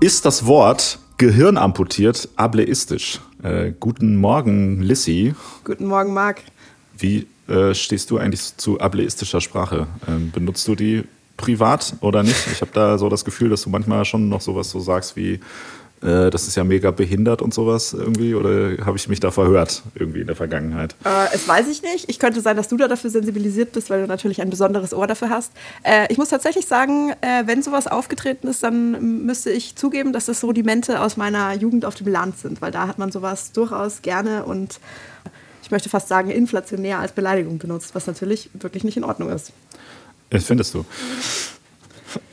[0.00, 3.20] Ist das Wort Gehirn amputiert ableistisch?
[3.42, 5.34] Äh, guten Morgen, Lissy.
[5.64, 6.42] Guten Morgen, Marc.
[6.98, 9.86] Wie äh, stehst du eigentlich zu ableistischer Sprache?
[10.06, 11.04] Ähm, benutzt du die
[11.36, 12.46] privat oder nicht?
[12.52, 15.40] Ich habe da so das Gefühl, dass du manchmal schon noch sowas so sagst wie,
[16.02, 18.34] äh, das ist ja mega behindert und sowas irgendwie.
[18.34, 20.94] Oder habe ich mich da verhört irgendwie in der Vergangenheit?
[21.04, 22.08] Äh, es weiß ich nicht.
[22.08, 25.06] Ich könnte sein, dass du da dafür sensibilisiert bist, weil du natürlich ein besonderes Ohr
[25.06, 25.52] dafür hast.
[25.82, 30.26] Äh, ich muss tatsächlich sagen, äh, wenn sowas aufgetreten ist, dann müsste ich zugeben, dass
[30.26, 34.02] das Rudimente aus meiner Jugend auf dem Land sind, weil da hat man sowas durchaus
[34.02, 34.80] gerne und
[35.62, 39.52] ich möchte fast sagen, inflationär als Beleidigung benutzt, was natürlich wirklich nicht in Ordnung ist.
[40.30, 40.84] Das findest du?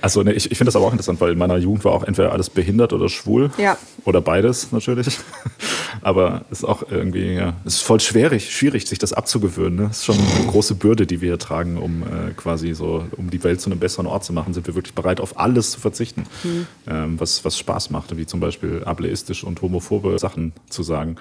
[0.02, 2.04] Also ne, ich, ich finde das aber auch interessant, weil in meiner Jugend war auch
[2.04, 3.52] entweder alles behindert oder schwul.
[3.58, 3.78] Ja.
[4.06, 5.18] Oder beides natürlich.
[6.02, 9.76] Aber es ist auch irgendwie, ja, es ist voll schwierig, schwierig, sich das abzugewöhnen.
[9.76, 9.88] Ne?
[9.90, 13.30] Es ist schon eine große Bürde, die wir hier tragen, um äh, quasi so, um
[13.30, 15.80] die Welt zu einem besseren Ort zu machen, sind wir wirklich bereit, auf alles zu
[15.80, 16.68] verzichten, mhm.
[16.88, 21.16] ähm, was, was Spaß macht, wie zum Beispiel ableistisch und homophobe Sachen zu sagen.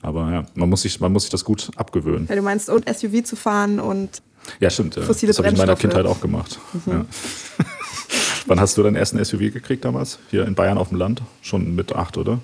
[0.00, 2.26] Aber ja, man muss sich, man muss sich das gut abgewöhnen.
[2.28, 4.22] Ja, du meinst, und SUV zu fahren und
[4.60, 4.96] ja, stimmt.
[4.96, 5.02] Ja.
[5.02, 6.58] Fossile das habe ich in meiner Kindheit auch gemacht.
[6.72, 6.92] Mhm.
[6.92, 7.04] Ja.
[8.46, 10.18] Wann hast du deinen ersten SUV gekriegt damals?
[10.30, 11.22] Hier in Bayern auf dem Land?
[11.40, 12.40] Schon mit acht, oder?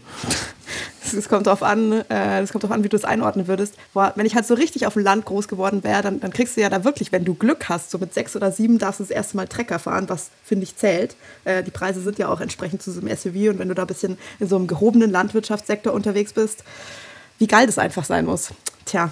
[1.03, 3.75] Es kommt darauf an, äh, kommt an, wie du es einordnen würdest.
[3.93, 6.57] Boah, wenn ich halt so richtig auf dem Land groß geworden wäre, dann, dann kriegst
[6.57, 9.05] du ja da wirklich, wenn du Glück hast, so mit sechs oder sieben darfst du
[9.05, 11.17] das erste Mal Trecker fahren, was finde ich zählt.
[11.45, 13.83] Äh, die Preise sind ja auch entsprechend zu so einem SUV und wenn du da
[13.83, 16.65] ein bisschen in so einem gehobenen Landwirtschaftssektor unterwegs bist,
[17.39, 18.51] wie geil das einfach sein muss.
[18.85, 19.11] Tja.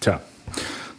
[0.00, 0.20] Tja.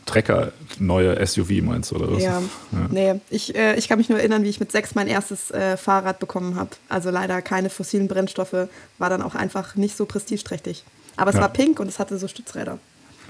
[0.10, 2.24] Trecker neue SUV meinst du, oder was?
[2.24, 2.88] Ja, ja.
[2.90, 3.22] nee.
[3.30, 6.20] Ich, äh, ich kann mich nur erinnern, wie ich mit sechs mein erstes äh, Fahrrad
[6.20, 6.72] bekommen habe.
[6.90, 10.84] Also leider keine fossilen Brennstoffe, war dann auch einfach nicht so prestigeträchtig.
[11.16, 11.42] Aber es ja.
[11.42, 12.80] war pink und es hatte so Stützräder.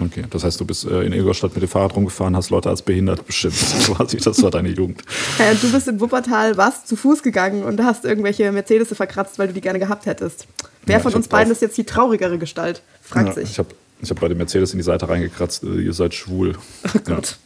[0.01, 2.81] Okay, das heißt, du bist äh, in Ingolstadt mit dem Fahrrad rumgefahren, hast Leute als
[2.81, 3.55] behindert bestimmt.
[3.85, 5.01] Quasi, das war deine Jugend.
[5.37, 9.47] Ja, du bist in Wuppertal, warst zu Fuß gegangen und hast irgendwelche Mercedes verkratzt, weil
[9.47, 10.47] du die gerne gehabt hättest.
[10.85, 12.81] Wer ja, von uns beiden ist jetzt die traurigere Gestalt?
[13.01, 13.51] Fragt sich.
[13.51, 13.69] Ich habe
[14.01, 16.57] ich habe bei dem Mercedes in die Seite reingekratzt, äh, ihr seid schwul.
[16.85, 17.37] Oh Gott.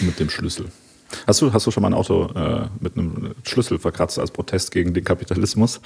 [0.00, 0.66] Ja, mit dem Schlüssel.
[1.26, 4.70] Hast du, hast du schon mal ein Auto äh, mit einem Schlüssel verkratzt als Protest
[4.70, 5.80] gegen den Kapitalismus?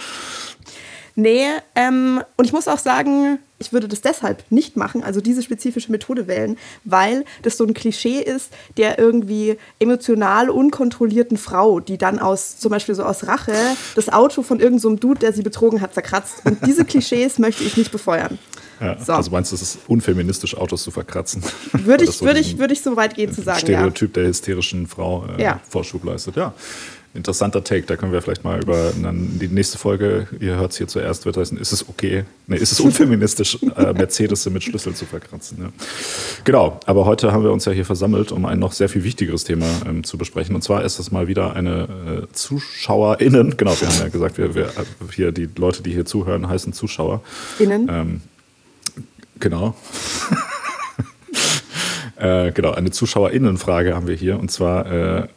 [1.21, 5.43] Nee, ähm, und ich muss auch sagen, ich würde das deshalb nicht machen, also diese
[5.43, 11.99] spezifische Methode wählen, weil das so ein Klischee ist, der irgendwie emotional unkontrollierten Frau, die
[11.99, 13.53] dann aus, zum Beispiel so aus Rache,
[13.97, 16.47] das Auto von irgendeinem so Dude, der sie betrogen hat, zerkratzt.
[16.47, 18.39] Und diese Klischees möchte ich nicht befeuern.
[18.81, 19.13] Ja, so.
[19.13, 21.43] Also meinst du, es ist unfeministisch, Autos zu verkratzen?
[21.73, 23.61] Würde ich, so würde ich, würde ich so weit gehen zu sagen.
[23.61, 24.23] Stereotyp ja.
[24.23, 25.61] der hysterischen Frau äh, ja.
[25.69, 26.37] Vorschub leistet.
[26.37, 26.55] Ja,
[27.15, 27.83] interessanter Take.
[27.83, 31.27] Da können wir vielleicht mal über dann die nächste Folge, ihr hört es hier zuerst,
[31.27, 35.59] wird heißen, ist es okay, nee, ist es unfeministisch, äh, Mercedes mit Schlüssel zu verkratzen.
[35.61, 35.69] Ja.
[36.45, 39.45] Genau, aber heute haben wir uns ja hier versammelt, um ein noch sehr viel wichtigeres
[39.45, 40.55] Thema ähm, zu besprechen.
[40.55, 44.55] Und zwar ist es mal wieder eine äh, ZuschauerInnen, genau, wir haben ja gesagt, wir,
[44.55, 44.85] wir, äh,
[45.15, 47.23] hier die Leute, die hier zuhören, heißen Zuschauer.
[47.59, 47.89] Innen.
[47.91, 48.21] Ähm,
[49.41, 49.75] Genau.
[52.19, 54.41] Äh, genau, eine ZuschauerInnenfrage haben wir hier.
[54.41, 55.29] Und zwar, äh,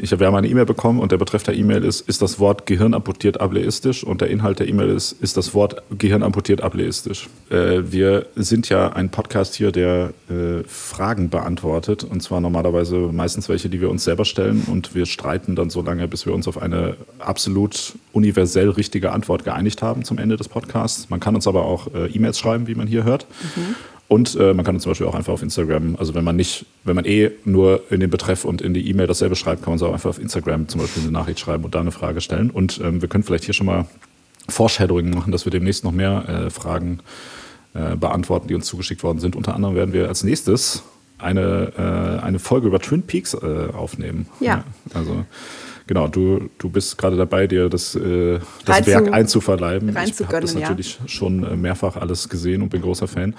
[0.00, 2.64] ich, wir haben eine E-Mail bekommen und der Betreff der E-Mail ist, ist das Wort
[2.64, 4.02] Gehirn amputiert ableistisch?
[4.04, 7.28] Und der Inhalt der E-Mail ist, ist das Wort Gehirn amputiert ableistisch?
[7.50, 12.04] Äh, wir sind ja ein Podcast hier, der äh, Fragen beantwortet.
[12.04, 14.64] Und zwar normalerweise meistens welche, die wir uns selber stellen.
[14.66, 19.44] Und wir streiten dann so lange, bis wir uns auf eine absolut universell richtige Antwort
[19.44, 21.10] geeinigt haben zum Ende des Podcasts.
[21.10, 23.26] Man kann uns aber auch äh, E-Mails schreiben, wie man hier hört.
[23.56, 23.74] Mhm.
[24.10, 26.66] Und äh, man kann uns zum Beispiel auch einfach auf Instagram, also wenn man nicht,
[26.82, 29.76] wenn man eh nur in den Betreff und in die E-Mail dasselbe schreibt, kann man
[29.76, 32.50] es auch einfach auf Instagram zum Beispiel eine Nachricht schreiben und da eine Frage stellen.
[32.50, 33.86] Und ähm, wir können vielleicht hier schon mal
[34.48, 36.98] Foreshadowing machen, dass wir demnächst noch mehr äh, Fragen
[37.72, 39.36] äh, beantworten, die uns zugeschickt worden sind.
[39.36, 40.82] Unter anderem werden wir als nächstes
[41.18, 44.26] eine, äh, eine Folge über Twin Peaks äh, aufnehmen.
[44.40, 44.46] Ja.
[44.46, 45.24] ja also
[45.90, 49.88] Genau, du, du bist gerade dabei, dir das, äh, das Rein Werk zu, einzuverleiben.
[49.88, 51.08] Ich habe das natürlich ja.
[51.08, 53.34] schon äh, mehrfach alles gesehen und bin großer Fan.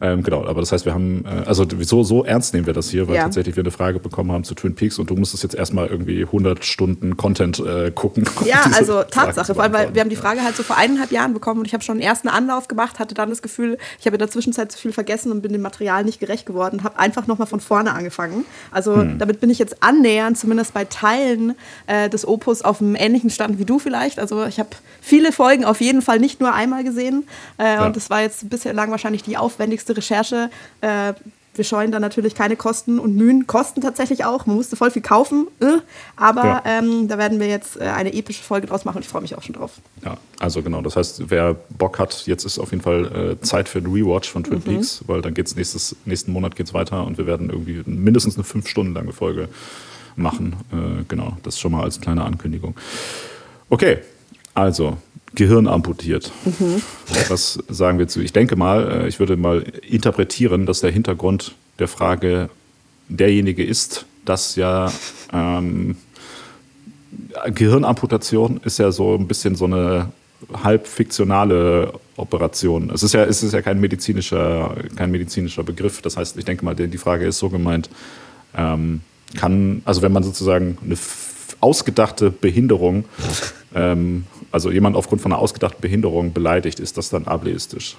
[0.00, 2.90] Ähm, genau, aber das heißt, wir haben, äh, also so, so ernst nehmen wir das
[2.90, 3.22] hier, weil ja.
[3.22, 6.24] tatsächlich wir eine Frage bekommen haben zu Twin Peaks und du musstest jetzt erstmal irgendwie
[6.24, 8.24] 100 Stunden Content äh, gucken.
[8.44, 11.32] Ja, also Tatsache, vor allem, weil wir haben die Frage halt so vor eineinhalb Jahren
[11.32, 14.16] bekommen und ich habe schon einen ersten Anlauf gemacht, hatte dann das Gefühl, ich habe
[14.16, 17.28] in der Zwischenzeit zu viel vergessen und bin dem Material nicht gerecht geworden, habe einfach
[17.28, 18.44] nochmal von vorne angefangen.
[18.72, 19.18] Also hm.
[19.20, 21.54] damit bin ich jetzt annähernd, zumindest bei Teilen
[21.86, 24.18] äh, des Opus auf einem ähnlichen Stand wie du vielleicht.
[24.18, 27.24] Also ich habe viele Folgen auf jeden Fall nicht nur einmal gesehen.
[27.58, 27.86] Äh, ja.
[27.86, 30.50] Und das war jetzt bislang wahrscheinlich die aufwendigste Recherche.
[30.80, 31.14] Äh,
[31.54, 33.46] wir scheuen da natürlich keine Kosten und Mühen.
[33.46, 34.46] Kosten tatsächlich auch.
[34.46, 35.48] Man musste voll viel kaufen.
[35.60, 35.78] Äh,
[36.16, 36.62] aber ja.
[36.64, 39.36] ähm, da werden wir jetzt äh, eine epische Folge draus machen und ich freue mich
[39.36, 39.72] auch schon drauf.
[40.04, 40.80] Ja, also genau.
[40.80, 44.30] Das heißt, wer Bock hat, jetzt ist auf jeden Fall äh, Zeit für ein Rewatch
[44.30, 44.62] von Twin mhm.
[44.62, 48.44] Peaks, weil dann geht es nächsten Monat geht's weiter und wir werden irgendwie mindestens eine
[48.44, 49.48] fünf Stunden lange Folge
[50.16, 50.56] machen.
[50.72, 52.74] Äh, genau, das schon mal als kleine Ankündigung.
[53.70, 53.98] Okay,
[54.54, 54.98] also
[55.34, 56.30] Gehirn amputiert.
[56.44, 56.82] Mhm.
[57.28, 58.20] Was sagen wir zu?
[58.20, 62.50] Ich denke mal, äh, ich würde mal interpretieren, dass der Hintergrund der Frage
[63.08, 64.92] derjenige ist, dass ja
[65.32, 65.96] ähm,
[67.54, 70.12] Gehirnamputation ist ja so ein bisschen so eine
[70.62, 72.90] halb fiktionale Operation.
[72.90, 76.02] Es ist ja, es ist ja kein medizinischer, kein medizinischer Begriff.
[76.02, 77.88] Das heißt, ich denke mal, die Frage ist so gemeint,
[78.56, 79.00] ähm,
[79.36, 80.96] kann, also wenn man sozusagen eine
[81.60, 83.04] ausgedachte Behinderung
[83.74, 87.96] ähm, also jemand aufgrund von einer ausgedachten Behinderung beleidigt, ist das dann ableistisch?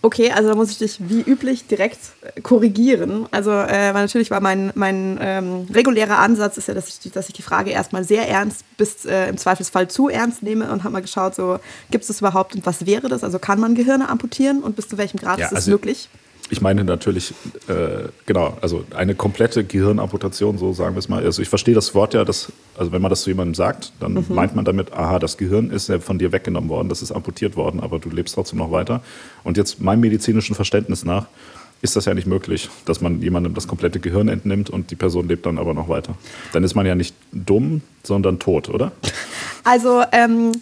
[0.00, 3.26] Okay, also da muss ich dich wie üblich direkt äh, korrigieren.
[3.30, 7.34] Also äh, natürlich war mein, mein ähm, regulärer Ansatz ist ja, dass ich, dass ich
[7.34, 11.00] die Frage erstmal sehr ernst bis äh, im Zweifelsfall zu ernst nehme und habe mal
[11.00, 11.58] geschaut, so
[11.90, 13.24] gibt es das überhaupt und was wäre das?
[13.24, 16.10] Also kann man Gehirne amputieren und bis zu welchem Grad ja, ist das also, möglich?
[16.50, 17.32] Ich meine natürlich,
[17.68, 21.24] äh, genau, also eine komplette Gehirnamputation, so sagen wir es mal.
[21.24, 24.14] Also ich verstehe das Wort ja, dass, also wenn man das zu jemandem sagt, dann
[24.14, 24.26] mhm.
[24.28, 27.56] meint man damit, aha, das Gehirn ist ja von dir weggenommen worden, das ist amputiert
[27.56, 29.02] worden, aber du lebst trotzdem noch weiter.
[29.42, 31.26] Und jetzt meinem medizinischen Verständnis nach
[31.80, 35.28] ist das ja nicht möglich, dass man jemandem das komplette Gehirn entnimmt und die Person
[35.28, 36.14] lebt dann aber noch weiter.
[36.52, 38.92] Dann ist man ja nicht dumm, sondern tot, oder?
[39.64, 40.52] Also ähm,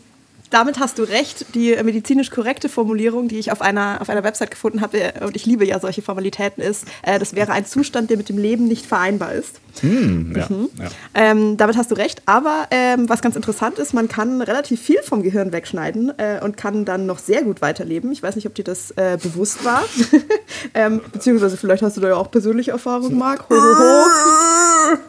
[0.53, 1.55] damit hast du recht.
[1.55, 5.37] Die medizinisch korrekte Formulierung, die ich auf einer, auf einer Website gefunden habe, äh, und
[5.37, 8.67] ich liebe ja solche Formalitäten, ist, äh, das wäre ein Zustand, der mit dem Leben
[8.69, 9.61] nicht vereinbar ist.
[9.81, 10.69] Hm, ja, mhm.
[10.79, 10.89] ja.
[11.15, 12.23] Ähm, damit hast du recht.
[12.27, 16.57] Aber ähm, was ganz interessant ist, man kann relativ viel vom Gehirn wegschneiden äh, und
[16.57, 18.13] kann dann noch sehr gut weiterleben.
[18.13, 19.83] Ich weiß nicht, ob dir das äh, bewusst war.
[20.75, 23.49] ähm, beziehungsweise vielleicht hast du da ja auch persönliche Erfahrungen, Marc.
[23.49, 24.42] Ho, ho, ho.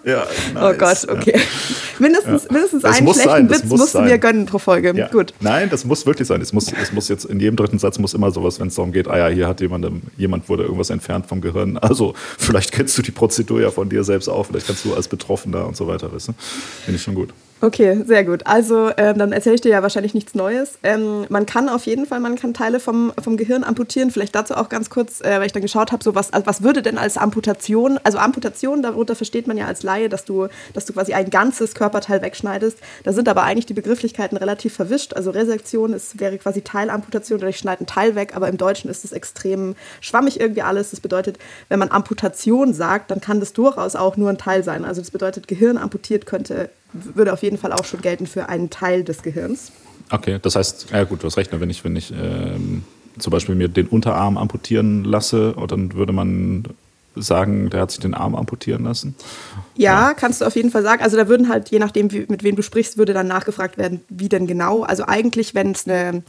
[0.05, 0.55] Ja, nice.
[0.55, 1.33] Oh Gott, okay.
[1.93, 2.07] Ja.
[2.07, 4.93] Mindestens, mindestens einen schlechten sein, Witz musst du mir gönnen pro Folge.
[5.11, 5.33] Gut.
[5.39, 6.41] Nein, das muss wirklich sein.
[6.41, 8.91] Es muss, es muss jetzt in jedem dritten Satz muss immer sowas, wenn es darum
[8.91, 9.87] geht, ah ja, hier hat jemand,
[10.17, 11.79] jemand wurde irgendwas entfernt vom Gehirn.
[11.93, 14.47] Also vielleicht kennst du die Prozedur ja von dir selbst auch.
[14.47, 16.33] Vielleicht kannst du als Betroffener und so weiter, weißt du?
[16.85, 17.29] Finde ich schon gut.
[17.63, 18.45] Okay, sehr gut.
[18.45, 20.73] Also ähm, dann erzähle ich dir ja wahrscheinlich nichts Neues.
[20.83, 24.11] Ähm, man kann auf jeden Fall, man kann Teile vom, vom Gehirn amputieren.
[24.11, 26.61] Vielleicht dazu auch ganz kurz, äh, weil ich dann geschaut habe, so was, also was
[26.61, 30.83] würde denn als Amputation, also Amputation, darunter versteht man ja als Laie, dass du, dass
[30.83, 32.79] du quasi ein ganzes Körperteil wegschneidest.
[33.05, 35.13] Da sind aber eigentlich die Begrifflichkeiten relativ verwischt.
[35.13, 38.89] Also Resektion ist, wäre quasi Teilamputation oder ich schneide einen Teil weg, aber im Deutschen
[38.89, 40.91] ist es extrem schwammig irgendwie alles.
[40.91, 41.39] Das bedeutet,
[41.69, 44.83] wenn man Amputation sagt, dann kann das durchaus auch nur ein Teil sein.
[44.83, 48.69] Also das bedeutet, Gehirn amputiert könnte würde auf jeden Fall auch schon gelten für einen
[48.69, 49.71] Teil des Gehirns.
[50.09, 52.83] Okay, das heißt, ja gut, du hast recht, ne, wenn ich, wenn ich ähm,
[53.17, 56.65] zum Beispiel mir den Unterarm amputieren lasse, dann würde man
[57.15, 59.15] sagen, der hat sich den Arm amputieren lassen?
[59.75, 61.03] Ja, ja, kannst du auf jeden Fall sagen.
[61.03, 64.01] Also da würden halt, je nachdem, wie, mit wem du sprichst, würde dann nachgefragt werden,
[64.09, 64.81] wie denn genau.
[64.81, 66.23] Also eigentlich, wenn es eine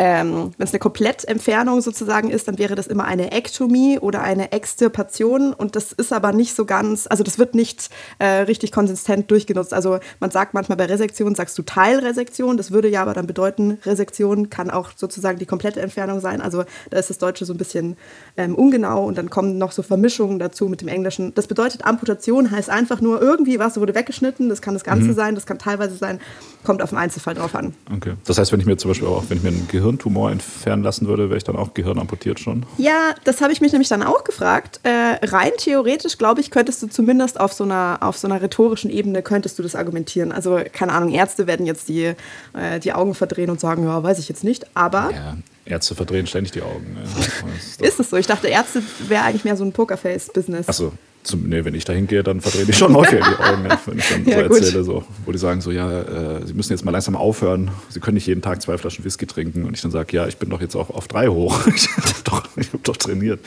[0.00, 4.52] ähm, Wenn es eine Komplettentfernung sozusagen ist, dann wäre das immer eine Ektomie oder eine
[4.52, 5.52] Extirpation.
[5.52, 7.90] Und das ist aber nicht so ganz, also das wird nicht
[8.20, 9.74] äh, richtig konsistent durchgenutzt.
[9.74, 12.56] Also man sagt manchmal bei Resektion, sagst du Teilresektion.
[12.56, 16.42] Das würde ja aber dann bedeuten, Resektion kann auch sozusagen die komplette Entfernung sein.
[16.42, 17.96] Also da ist das Deutsche so ein bisschen
[18.36, 21.34] ähm, ungenau und dann kommen noch so Vermischungen dazu mit dem Englischen.
[21.34, 24.48] Das bedeutet, Amputation heißt einfach nur irgendwie was wurde weggeschnitten.
[24.48, 25.14] Das kann das Ganze mhm.
[25.14, 26.20] sein, das kann teilweise sein,
[26.64, 27.74] kommt auf den Einzelfall drauf an.
[27.94, 28.14] Okay.
[28.24, 30.82] Das heißt, wenn ich mir zum Beispiel auch, wenn ich mir ein Gehirn Hirntumor entfernen
[30.82, 32.64] lassen würde, wäre ich dann auch Gehirn amputiert schon?
[32.76, 34.80] Ja, das habe ich mich nämlich dann auch gefragt.
[34.82, 38.90] Äh, rein theoretisch, glaube ich, könntest du zumindest auf so, einer, auf so einer rhetorischen
[38.90, 40.30] Ebene könntest du das argumentieren.
[40.30, 42.14] Also, keine Ahnung, Ärzte werden jetzt die,
[42.54, 45.10] äh, die Augen verdrehen und sagen, ja, weiß ich jetzt nicht, aber...
[45.12, 45.36] Ja.
[45.64, 46.96] Ärzte verdrehen ständig die Augen.
[47.80, 47.86] Ja.
[47.86, 48.16] ist es so?
[48.16, 50.68] Ich dachte, Ärzte wäre eigentlich mehr so ein Pokerface-Business.
[50.68, 53.98] Achso, zum, nee, wenn ich da hingehe, dann verdrehe ich schon häufiger die Augen, wenn
[53.98, 56.84] ich dann ja, so erzähle, so, wo die sagen so, ja, äh, Sie müssen jetzt
[56.84, 59.64] mal langsam aufhören, Sie können nicht jeden Tag zwei Flaschen Whisky trinken.
[59.64, 61.66] Und ich dann sage, ja, ich bin doch jetzt auch auf drei hoch.
[61.74, 63.40] ich habe doch, hab doch, trainiert.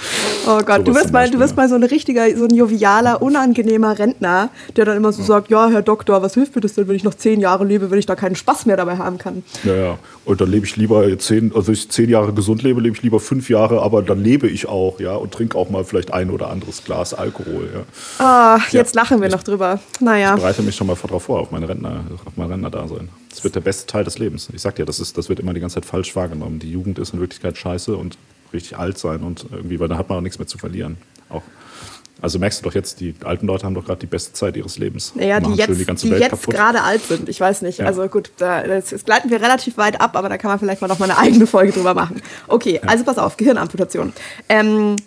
[0.46, 3.22] Oh Gott, so du wirst, mal, du wirst mal so ein richtiger, so ein jovialer,
[3.22, 5.28] unangenehmer Rentner, der dann immer so ja.
[5.28, 7.92] sagt, ja, Herr Doktor, was hilft mir das denn, wenn ich noch zehn Jahre lebe,
[7.92, 9.44] wenn ich da keinen Spaß mehr dabei haben kann?
[9.64, 10.00] Ja, ja.
[10.26, 13.20] Und dann lebe ich lieber zehn, also ich zehn Jahre gesund lebe, lebe ich lieber
[13.20, 16.50] fünf Jahre, aber dann lebe ich auch, ja, und trinke auch mal vielleicht ein oder
[16.50, 18.26] anderes Glas Alkohol, ja.
[18.26, 19.80] Ah, jetzt ja, lachen wir ich, noch drüber.
[20.00, 20.36] Naja.
[20.36, 23.10] Ich bereite mich schon mal darauf vor, auf meine Rentner, auf mein Rentnerdasein.
[23.30, 24.50] Das wird der beste Teil des Lebens.
[24.54, 26.60] Ich sag dir, das, ist, das wird immer die ganze Zeit falsch wahrgenommen.
[26.60, 28.18] Die Jugend ist in Wirklichkeit scheiße und
[28.54, 30.98] richtig alt sein und irgendwie, weil da hat man auch nichts mehr zu verlieren.
[31.30, 31.44] Auch.
[32.22, 34.78] Also merkst du doch jetzt, die alten Leute haben doch gerade die beste Zeit ihres
[34.78, 35.14] Lebens.
[35.16, 37.28] Ja, die jetzt, die, die jetzt gerade alt sind.
[37.28, 37.80] Ich weiß nicht.
[37.80, 37.88] Ja.
[37.88, 40.82] Also gut, da, das, das, gleiten wir relativ weit ab, aber da kann man vielleicht
[40.82, 42.22] mal noch mal eine eigene Folge drüber machen.
[42.48, 42.88] Okay, ja.
[42.88, 44.14] also pass auf, Gehirnamputation.
[44.50, 44.98] Ähm,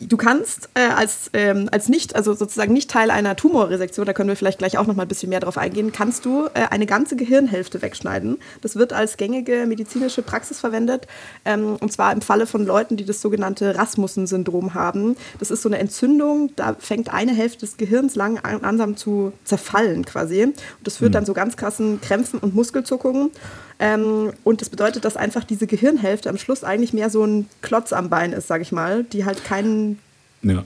[0.00, 4.28] du kannst äh, als, ähm, als nicht, also sozusagen nicht Teil einer Tumorresektion, da können
[4.28, 6.86] wir vielleicht gleich auch noch mal ein bisschen mehr drauf eingehen, kannst du äh, eine
[6.86, 8.38] ganze Gehirnhälfte wegschneiden.
[8.60, 11.06] Das wird als gängige medizinische Praxis verwendet.
[11.44, 15.16] Ähm, und zwar im Falle von Leuten, die das sogenannte Rasmussen-Syndrom haben.
[15.38, 20.04] Das ist so eine Entzündung, da fängt eine Hälfte des Gehirns lang langsam zu zerfallen
[20.04, 20.42] quasi.
[20.44, 21.14] Und das führt mhm.
[21.14, 23.30] dann so ganz krassen Krämpfen und Muskelzuckungen.
[23.78, 27.92] Ähm, und das bedeutet, dass einfach diese Gehirnhälfte am Schluss eigentlich mehr so ein Klotz
[27.92, 29.98] am Bein ist, sage ich mal, die halt keinen.
[30.42, 30.64] Ja.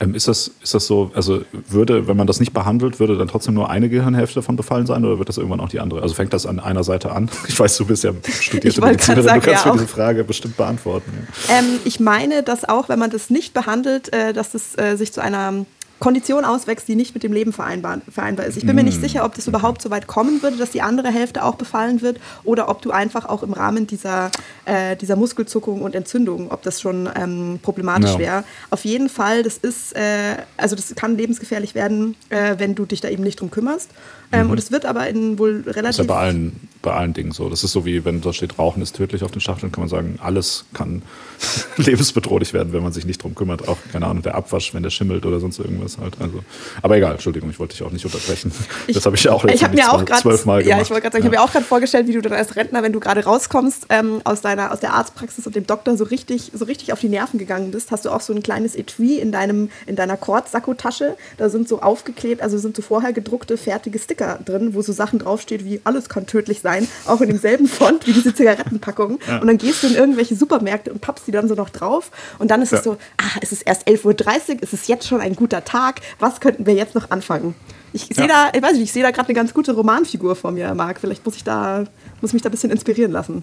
[0.00, 3.28] Ähm, ist, das, ist das so, also würde, wenn man das nicht behandelt, würde dann
[3.28, 6.02] trotzdem nur eine Gehirnhälfte davon befallen sein oder wird das irgendwann auch die andere?
[6.02, 7.28] Also fängt das an einer Seite an?
[7.48, 11.10] Ich weiß, du bist ja studierte Medizinerin, sagen, du kannst ja, diese Frage bestimmt beantworten.
[11.48, 11.58] Ja.
[11.58, 15.12] Ähm, ich meine, dass auch, wenn man das nicht behandelt, äh, dass es äh, sich
[15.12, 15.66] zu einer
[15.98, 18.56] Kondition auswächst, die nicht mit dem Leben vereinbar, vereinbar ist.
[18.56, 19.02] Ich bin mir nicht mm.
[19.02, 22.20] sicher, ob das überhaupt so weit kommen würde, dass die andere Hälfte auch befallen wird
[22.44, 24.30] oder ob du einfach auch im Rahmen dieser,
[24.66, 28.18] äh, dieser Muskelzuckung und Entzündung, ob das schon ähm, problematisch ja.
[28.18, 28.44] wäre.
[28.70, 33.00] Auf jeden Fall, das ist, äh, also das kann lebensgefährlich werden, äh, wenn du dich
[33.00, 33.90] da eben nicht drum kümmerst.
[34.32, 34.52] Ähm, mhm.
[34.52, 35.82] Und es wird aber in wohl relativ.
[35.82, 37.48] Das ist ja bei allen, bei allen Dingen so.
[37.48, 39.88] Das ist so wie, wenn da steht, Rauchen ist tödlich auf den Schachteln, kann man
[39.88, 41.02] sagen, alles kann
[41.76, 43.68] lebensbedrohlich werden, wenn man sich nicht drum kümmert.
[43.68, 46.14] Auch, keine Ahnung, der Abwasch, wenn der schimmelt oder sonst irgendwas halt.
[46.20, 46.42] Also,
[46.82, 48.52] aber egal, Entschuldigung, ich wollte dich auch nicht unterbrechen.
[48.86, 50.78] Ich, das habe ich ja auch jetzt ich auch zwölfmal gemacht.
[50.78, 51.30] Ja, ich wollte gerade sagen, ja.
[51.30, 53.86] ich habe mir auch gerade vorgestellt, wie du dann als Rentner, wenn du gerade rauskommst
[53.90, 57.08] ähm, aus deiner, aus der Arztpraxis und dem Doktor so richtig, so richtig auf die
[57.08, 61.16] Nerven gegangen bist, hast du auch so ein kleines Etui in deinem, in deiner Kordsackotasche.
[61.36, 64.92] Da sind so aufgeklebt, also sind so vorher gedruckte, fertige Sticker Sticker drin, wo so
[64.92, 69.18] Sachen draufsteht wie alles kann tödlich sein, auch in demselben Font wie diese Zigarettenpackungen.
[69.26, 69.40] Ja.
[69.40, 72.10] Und dann gehst du in irgendwelche Supermärkte und pappst die dann so noch drauf.
[72.38, 72.78] Und dann ist ja.
[72.78, 76.00] es so, ah, es ist erst 11.30 Uhr, es ist jetzt schon ein guter Tag,
[76.20, 77.54] was könnten wir jetzt noch anfangen?
[77.92, 78.50] Ich sehe ja.
[78.52, 81.00] da, ich weiß nicht, ich sehe da gerade eine ganz gute Romanfigur vor mir, Marc.
[81.00, 81.84] Vielleicht muss ich da,
[82.20, 83.42] muss mich da ein bisschen inspirieren lassen.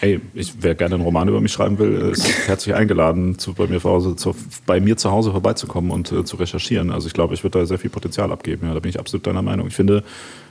[0.00, 3.66] Ey, ich, wer gerne einen Roman über mich schreiben will, ist herzlich eingeladen, zu, bei,
[3.66, 4.34] mir zu Hause, zu,
[4.66, 6.90] bei mir zu Hause vorbeizukommen und äh, zu recherchieren.
[6.90, 8.66] Also ich glaube, ich würde da sehr viel Potenzial abgeben.
[8.66, 9.68] Ja, da bin ich absolut deiner Meinung.
[9.68, 10.02] Ich finde,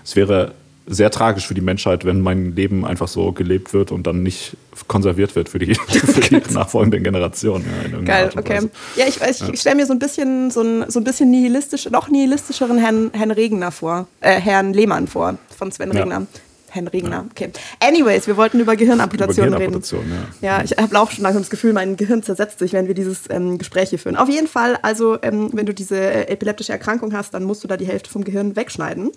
[0.03, 0.53] es wäre
[0.87, 4.55] sehr tragisch für die Menschheit, wenn mein Leben einfach so gelebt wird und dann nicht
[4.87, 7.65] konserviert wird für die, für die nachfolgenden Generationen.
[7.91, 8.69] Ja, Geil, okay.
[8.95, 11.89] Ja, ich, ich, ich stelle mir so ein bisschen so ein, so ein bisschen nihilistisch,
[11.89, 16.19] noch nihilistischeren Herrn, Herrn Regner vor, äh, Herrn Lehmann vor, von Sven Regner.
[16.19, 16.27] Ja.
[16.75, 17.25] Herrn Regner.
[17.31, 17.51] Okay.
[17.79, 20.27] Anyways, wir wollten über Gehirnamputationen über Gehirnamputation, reden.
[20.41, 22.93] Ja, ja ich habe auch schon langsam das Gefühl, mein Gehirn zersetzt sich, wenn wir
[22.93, 24.17] dieses ähm, Gespräch hier führen.
[24.17, 27.67] Auf jeden Fall, also ähm, wenn du diese äh, epileptische Erkrankung hast, dann musst du
[27.67, 29.11] da die Hälfte vom Gehirn wegschneiden.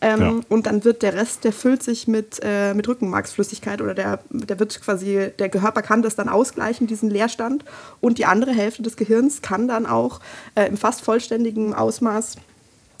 [0.00, 0.40] Ähm, ja.
[0.48, 4.58] Und dann wird der Rest, der füllt sich mit, äh, mit Rückenmarksflüssigkeit oder der, der
[4.58, 7.64] wird quasi, der Körper kann das dann ausgleichen, diesen Leerstand.
[8.00, 10.20] Und die andere Hälfte des Gehirns kann dann auch
[10.56, 12.36] äh, im fast vollständigen Ausmaß,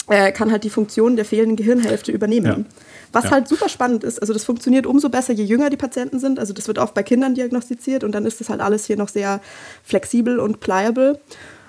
[0.08, 2.46] äh, kann halt die Funktion der fehlenden Gehirnhälfte übernehmen.
[2.46, 2.76] Ja.
[3.12, 3.30] Was ja.
[3.32, 6.38] halt super spannend ist, also das funktioniert umso besser, je jünger die Patienten sind.
[6.38, 9.08] Also das wird oft bei Kindern diagnostiziert und dann ist das halt alles hier noch
[9.08, 9.40] sehr
[9.84, 11.20] flexibel und pliable.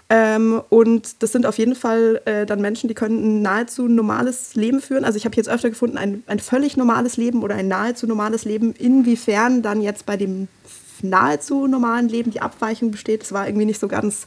[0.10, 4.56] Ähm, und das sind auf jeden Fall äh, dann Menschen, die können ein nahezu normales
[4.56, 5.06] Leben führen.
[5.06, 8.46] Also ich habe jetzt öfter gefunden, ein, ein völlig normales Leben oder ein nahezu normales
[8.46, 8.74] Leben.
[8.74, 10.50] Inwiefern dann jetzt bei dem
[11.02, 14.25] nahezu normalen Leben die Abweichung besteht, das war irgendwie nicht so ganz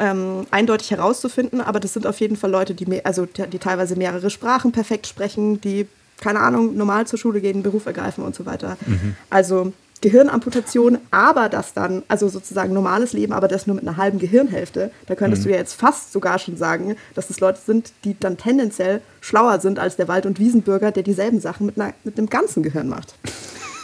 [0.00, 1.60] ähm, eindeutig herauszufinden.
[1.60, 5.06] Aber das sind auf jeden Fall Leute, die, mehr, also, die teilweise mehrere Sprachen perfekt
[5.06, 5.86] sprechen, die
[6.20, 8.76] keine Ahnung, normal zur Schule gehen, Beruf ergreifen und so weiter.
[8.86, 9.16] Mhm.
[9.30, 14.18] Also Gehirnamputation, aber das dann, also sozusagen normales Leben, aber das nur mit einer halben
[14.18, 15.48] Gehirnhälfte, da könntest mhm.
[15.48, 19.60] du ja jetzt fast sogar schon sagen, dass es Leute sind, die dann tendenziell schlauer
[19.60, 22.88] sind als der Wald- und Wiesenbürger, der dieselben Sachen mit, einer, mit einem ganzen Gehirn
[22.88, 23.14] macht.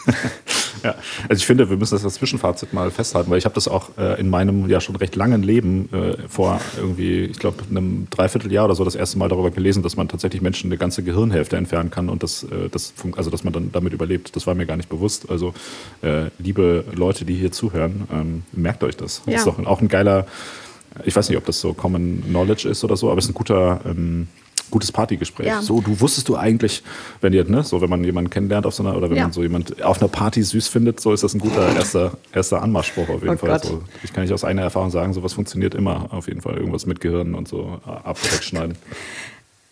[0.87, 0.95] Ja,
[1.29, 3.91] also ich finde, wir müssen das als Zwischenfazit mal festhalten, weil ich habe das auch
[3.99, 8.67] äh, in meinem ja schon recht langen Leben äh, vor irgendwie, ich glaube, einem Dreivierteljahr
[8.67, 11.91] oder so das erste Mal darüber gelesen, dass man tatsächlich Menschen eine ganze Gehirnhälfte entfernen
[11.91, 14.37] kann und das, äh, das also dass man dann damit überlebt.
[14.37, 15.29] Das war mir gar nicht bewusst.
[15.29, 15.55] Also
[16.03, 19.23] äh, liebe Leute, die hier zuhören, ähm, merkt euch das.
[19.27, 20.29] Das ist doch auch ein geiler,
[21.05, 23.35] ich weiß nicht, ob das so Common Knowledge ist oder so, aber es ist ein
[23.35, 24.29] guter ähm,
[24.71, 25.47] gutes Partygespräch.
[25.47, 25.63] Ja.
[25.63, 26.83] So, du wusstest du eigentlich,
[27.21, 29.25] wenn ihr, ne, so wenn man jemanden kennenlernt auf so einer, oder wenn ja.
[29.25, 32.63] man so jemand auf einer Party süß findet, so ist das ein guter erster, erster
[32.63, 33.63] Anmachspruch auf jeden oh Fall.
[33.63, 36.57] So, ich kann nicht aus eigener Erfahrung sagen, sowas funktioniert immer auf jeden Fall.
[36.57, 38.77] Irgendwas mit Gehirn und so ab wegschneiden.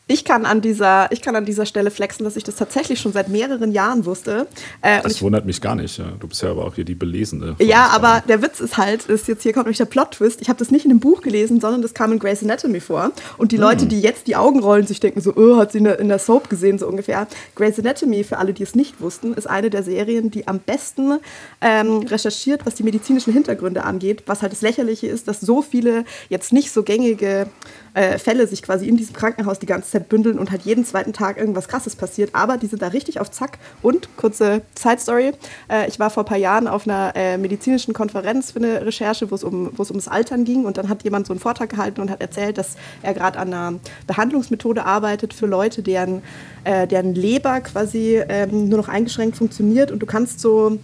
[0.07, 3.15] Ich kann, an dieser, ich kann an dieser Stelle flexen, dass ich das tatsächlich schon
[3.15, 4.47] seit mehreren Jahren wusste.
[4.83, 5.99] Äh, das wundert mich gar nicht.
[6.21, 7.57] Du bist ja aber auch hier die Belesene.
[7.59, 10.43] Ja, aber der Witz ist halt, ist jetzt hier kommt nämlich der Plot-Twist.
[10.43, 13.13] Ich habe das nicht in einem Buch gelesen, sondern das kam in Grey's Anatomy vor.
[13.39, 13.89] Und die Leute, hm.
[13.89, 16.19] die jetzt die Augen rollen, sich denken so, oh, hat sie in der, in der
[16.19, 17.27] Soap gesehen, so ungefähr.
[17.55, 21.19] Grey's Anatomy, für alle, die es nicht wussten, ist eine der Serien, die am besten
[21.63, 24.25] ähm, recherchiert, was die medizinischen Hintergründe angeht.
[24.27, 27.47] Was halt das Lächerliche ist, dass so viele jetzt nicht so gängige
[27.95, 31.13] äh, Fälle sich quasi in diesem Krankenhaus die ganze Zeit bündeln und halt jeden zweiten
[31.13, 32.35] Tag irgendwas Krasses passiert.
[32.35, 33.59] Aber die sind da richtig auf Zack.
[33.83, 35.33] Und kurze Side Story:
[35.71, 39.31] äh, Ich war vor ein paar Jahren auf einer äh, medizinischen Konferenz für eine Recherche,
[39.31, 40.65] wo es um, ums Altern ging.
[40.65, 43.53] Und dann hat jemand so einen Vortrag gehalten und hat erzählt, dass er gerade an
[43.53, 46.23] einer Behandlungsmethode arbeitet für Leute, deren,
[46.65, 49.91] äh, deren Leber quasi ähm, nur noch eingeschränkt funktioniert.
[49.91, 50.79] Und du kannst so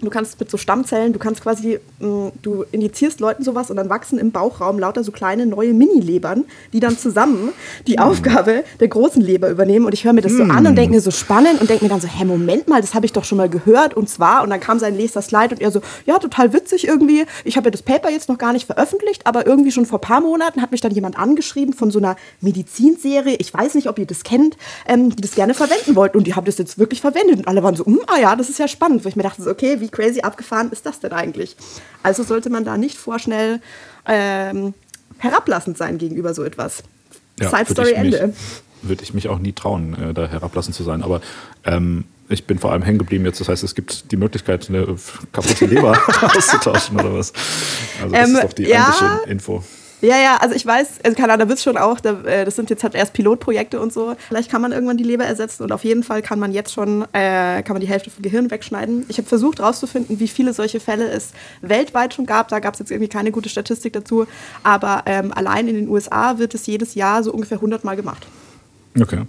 [0.00, 3.88] Du kannst mit so Stammzellen, du kannst quasi, mm, du injizierst Leuten sowas und dann
[3.88, 7.54] wachsen im Bauchraum lauter so kleine neue Mini-Lebern, die dann zusammen
[7.86, 8.00] die mm.
[8.00, 9.86] Aufgabe der großen Leber übernehmen.
[9.86, 11.88] Und ich höre mir das so an und denke mir so spannend und denke mir
[11.88, 14.42] dann so, hä, Moment mal, das habe ich doch schon mal gehört und zwar.
[14.42, 17.24] Und dann kam sein nächster Slide und er so, ja, total witzig irgendwie.
[17.44, 20.02] Ich habe ja das Paper jetzt noch gar nicht veröffentlicht, aber irgendwie schon vor ein
[20.02, 23.36] paar Monaten hat mich dann jemand angeschrieben von so einer Medizinserie.
[23.38, 26.18] Ich weiß nicht, ob ihr das kennt, ähm, die das gerne verwenden wollten.
[26.18, 27.38] Und die haben das jetzt wirklich verwendet.
[27.38, 29.02] Und alle waren so, mm, ah ja, das ist ja spannend.
[29.02, 31.56] Wo ich mir dachte, so, okay, wie wie crazy abgefahren ist das denn eigentlich?
[32.02, 33.60] Also sollte man da nicht vorschnell
[34.06, 34.74] ähm,
[35.18, 36.82] herablassend sein gegenüber so etwas.
[37.40, 38.34] Ja, Side Story Ende.
[38.82, 41.02] Würde ich mich auch nie trauen, äh, da herablassend zu sein.
[41.02, 41.20] Aber
[41.64, 43.40] ähm, ich bin vor allem hängen geblieben jetzt.
[43.40, 44.96] Das heißt, es gibt die Möglichkeit, eine
[45.32, 47.32] kaputte Leber auszutauschen oder was.
[48.02, 49.62] Also das ähm, ist doch die ja, Info.
[50.02, 52.94] Ja, ja, also ich weiß, also Kanada wird schon auch, äh, das sind jetzt halt
[52.94, 54.14] erst Pilotprojekte und so.
[54.28, 57.02] Vielleicht kann man irgendwann die Leber ersetzen und auf jeden Fall kann man jetzt schon,
[57.12, 59.06] äh, kann man die Hälfte vom Gehirn wegschneiden.
[59.08, 61.30] Ich habe versucht herauszufinden, wie viele solche Fälle es
[61.62, 62.48] weltweit schon gab.
[62.48, 64.26] Da gab es jetzt irgendwie keine gute Statistik dazu.
[64.62, 68.26] Aber ähm, allein in den USA wird es jedes Jahr so ungefähr 100 Mal gemacht.
[69.00, 69.22] Okay.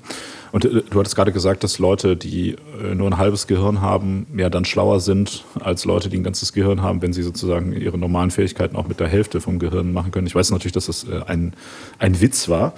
[0.52, 4.28] Und äh, du hattest gerade gesagt, dass Leute, die äh, nur ein halbes Gehirn haben,
[4.36, 7.98] ja dann schlauer sind als Leute, die ein ganzes Gehirn haben, wenn sie sozusagen ihre
[7.98, 10.28] normalen Fähigkeiten auch mit der Hälfte vom Gehirn machen können.
[10.28, 11.54] Ich weiß natürlich, dass das äh, ein,
[12.00, 12.74] ein Witz war.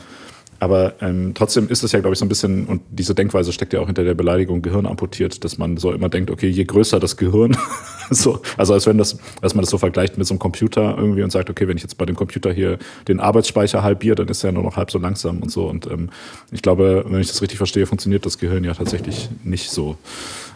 [0.59, 3.71] Aber ähm, trotzdem ist es ja, glaube ich, so ein bisschen, und diese Denkweise steckt
[3.71, 6.99] ja auch hinter der Beleidigung Gehirn amputiert, dass man so immer denkt, okay, je größer
[6.99, 7.55] das Gehirn,
[8.09, 11.23] so, also als wenn das, dass man das so vergleicht mit so einem Computer irgendwie
[11.23, 14.43] und sagt, okay, wenn ich jetzt bei dem Computer hier den Arbeitsspeicher halbiere, dann ist
[14.43, 15.67] er ja nur noch halb so langsam und so.
[15.67, 16.09] Und ähm,
[16.51, 19.97] ich glaube, wenn ich das richtig verstehe, funktioniert das Gehirn ja tatsächlich nicht so.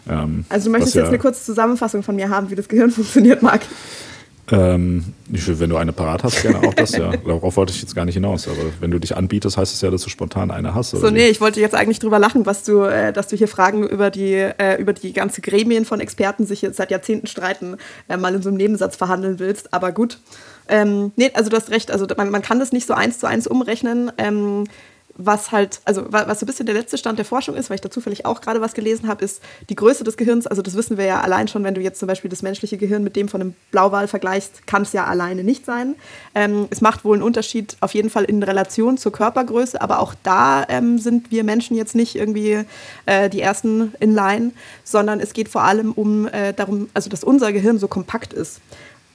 [0.10, 2.92] Ähm, also du möchtest jetzt ja, eine kurze Zusammenfassung von mir haben, wie das Gehirn
[2.92, 3.62] funktioniert, Marc.
[4.52, 7.16] Ähm, wenn du eine parat hast, gerne auch das, ja.
[7.26, 8.48] Darauf wollte ich jetzt gar nicht hinaus.
[8.48, 10.92] Aber wenn du dich anbietest, heißt es ja, dass du spontan eine hast.
[10.92, 13.88] so, nee, ich wollte jetzt eigentlich drüber lachen, was du, äh, dass du hier Fragen
[13.88, 17.78] über die, äh, über die ganze Gremien von Experten sich jetzt seit Jahrzehnten streiten,
[18.10, 19.74] äh, mal in so einem Nebensatz verhandeln willst.
[19.74, 20.20] Aber gut.
[20.68, 23.28] Ähm, nee, also du hast recht, also man, man kann das nicht so eins zu
[23.28, 24.12] eins umrechnen.
[24.18, 24.66] Ähm,
[25.16, 27.82] was halt, also was so ein bisschen der letzte Stand der Forschung ist, weil ich
[27.82, 30.48] da zufällig auch gerade was gelesen habe, ist die Größe des Gehirns.
[30.48, 33.04] Also das wissen wir ja allein schon, wenn du jetzt zum Beispiel das menschliche Gehirn
[33.04, 35.96] mit dem von einem Blauwal vergleichst, kann es ja alleine nicht sein.
[36.34, 40.16] Ähm, es macht wohl einen Unterschied auf jeden Fall in Relation zur Körpergröße, aber auch
[40.24, 42.66] da ähm, sind wir Menschen jetzt nicht irgendwie
[43.06, 44.52] äh, die ersten in Line,
[44.84, 48.62] sondern es geht vor allem um äh, darum, also dass unser Gehirn so kompakt ist.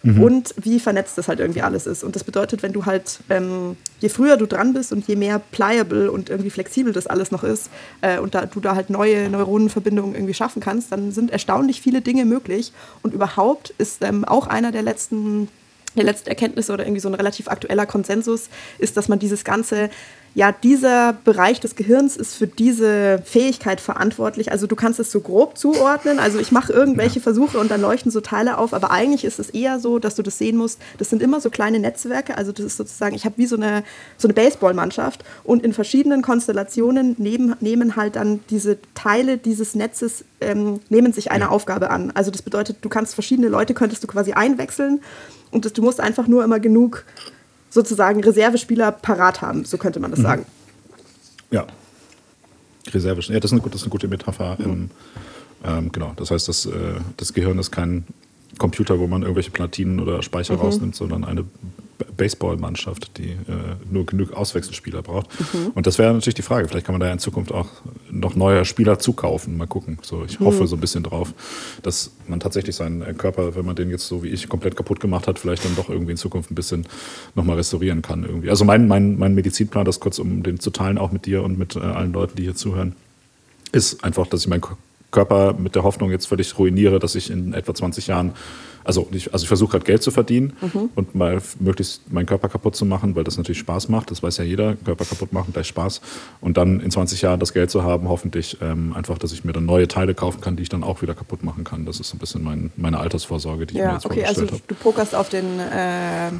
[0.02, 0.22] Mhm.
[0.22, 2.04] Und wie vernetzt das halt irgendwie alles ist.
[2.04, 5.40] Und das bedeutet, wenn du halt, ähm, je früher du dran bist und je mehr
[5.40, 7.68] pliable und irgendwie flexibel das alles noch ist
[8.00, 12.00] äh, und da, du da halt neue Neuronenverbindungen irgendwie schaffen kannst, dann sind erstaunlich viele
[12.00, 12.72] Dinge möglich.
[13.02, 15.48] Und überhaupt ist ähm, auch einer der letzten
[15.96, 19.90] der letzte Erkenntnisse oder irgendwie so ein relativ aktueller Konsensus ist, dass man dieses ganze
[20.38, 24.52] ja, dieser Bereich des Gehirns ist für diese Fähigkeit verantwortlich.
[24.52, 26.20] Also du kannst es so grob zuordnen.
[26.20, 27.22] Also ich mache irgendwelche ja.
[27.22, 30.22] Versuche und dann leuchten so Teile auf, aber eigentlich ist es eher so, dass du
[30.22, 30.80] das sehen musst.
[30.98, 32.38] Das sind immer so kleine Netzwerke.
[32.38, 33.82] Also das ist sozusagen, ich habe wie so eine,
[34.16, 40.24] so eine Baseballmannschaft und in verschiedenen Konstellationen neben, nehmen halt dann diese Teile dieses Netzes,
[40.40, 41.50] ähm, nehmen sich eine ja.
[41.50, 42.12] Aufgabe an.
[42.14, 45.00] Also das bedeutet, du kannst verschiedene Leute, könntest du quasi einwechseln
[45.50, 47.04] und das, du musst einfach nur immer genug
[47.70, 50.24] sozusagen Reservespieler parat haben, so könnte man das mhm.
[50.24, 50.46] sagen.
[51.50, 51.66] Ja.
[52.90, 54.56] Reservespieler, ja, das ist eine, das ist eine gute Metapher.
[54.58, 54.64] Mhm.
[54.64, 54.90] Ähm,
[55.64, 56.70] ähm, genau, das heißt, das, äh,
[57.16, 58.04] das Gehirn ist kein
[58.58, 60.60] Computer, wo man irgendwelche Platinen oder Speicher mhm.
[60.60, 61.44] rausnimmt, sondern eine
[62.16, 65.28] Baseballmannschaft, die äh, nur genug Auswechselspieler braucht.
[65.40, 65.72] Mhm.
[65.74, 66.68] Und das wäre natürlich die Frage.
[66.68, 67.68] Vielleicht kann man da in Zukunft auch
[68.10, 69.56] noch neue Spieler zukaufen.
[69.56, 69.98] Mal gucken.
[70.02, 70.66] So, ich hoffe mhm.
[70.66, 71.32] so ein bisschen drauf,
[71.82, 75.00] dass man tatsächlich seinen äh, Körper, wenn man den jetzt so wie ich komplett kaputt
[75.00, 76.86] gemacht hat, vielleicht dann doch irgendwie in Zukunft ein bisschen
[77.34, 78.24] nochmal restaurieren kann.
[78.24, 78.50] Irgendwie.
[78.50, 81.58] Also mein, mein, mein Medizinplan, das kurz um den zu teilen, auch mit dir und
[81.58, 82.94] mit äh, allen Leuten, die hier zuhören,
[83.72, 84.62] ist einfach, dass ich meinen
[85.10, 88.34] Körper mit der Hoffnung jetzt völlig ruiniere, dass ich in etwa 20 Jahren
[88.88, 90.88] also ich, also ich versuche gerade Geld zu verdienen mhm.
[90.94, 94.10] und mal möglichst meinen Körper kaputt zu machen, weil das natürlich Spaß macht.
[94.10, 94.76] Das weiß ja jeder.
[94.76, 96.00] Körper kaputt machen gleich Spaß.
[96.40, 99.52] Und dann in 20 Jahren das Geld zu haben, hoffentlich ähm, einfach, dass ich mir
[99.52, 101.84] dann neue Teile kaufen kann, die ich dann auch wieder kaputt machen kann.
[101.84, 104.52] Das ist so ein bisschen mein, meine Altersvorsorge, die ja, ich mir jetzt okay, vorgestellt
[104.52, 104.56] habe.
[104.56, 106.30] Okay, also du pokerst auf den äh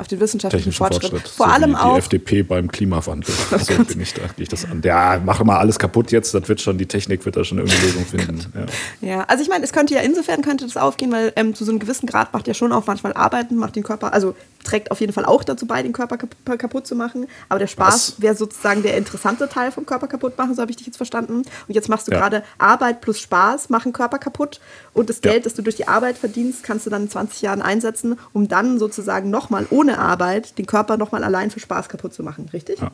[0.00, 1.10] auf den wissenschaftlichen Fortschritt.
[1.10, 1.28] Fortschritt.
[1.28, 1.94] Vor so allem auch.
[1.94, 3.34] Die FDP beim Klimawandel.
[3.52, 4.80] Oh so bin ich da, gehe ich das an.
[4.84, 7.84] Ja, mache mal alles kaputt jetzt, das wird schon, die Technik wird da schon irgendeine
[7.84, 8.52] Lösung finden.
[9.00, 9.08] Ja.
[9.08, 9.24] ja.
[9.24, 11.80] also ich meine, es könnte ja insofern könnte das aufgehen, weil ähm, zu so einem
[11.80, 14.34] gewissen Grad macht ja schon auch manchmal Arbeiten, macht den Körper, also
[14.64, 17.26] trägt auf jeden Fall auch dazu bei, den Körper kaputt zu machen.
[17.48, 20.76] Aber der Spaß wäre sozusagen der interessante Teil vom Körper kaputt machen, so habe ich
[20.76, 21.42] dich jetzt verstanden.
[21.68, 22.18] Und jetzt machst du ja.
[22.18, 24.60] gerade Arbeit plus Spaß machen Körper kaputt.
[24.92, 25.40] Und das Geld, ja.
[25.42, 28.78] das du durch die Arbeit verdienst, kannst du dann in 20 Jahren einsetzen, um dann
[28.78, 32.80] sozusagen nochmal ohne Arbeit den Körper nochmal allein für Spaß kaputt zu machen, richtig?
[32.80, 32.90] Ja.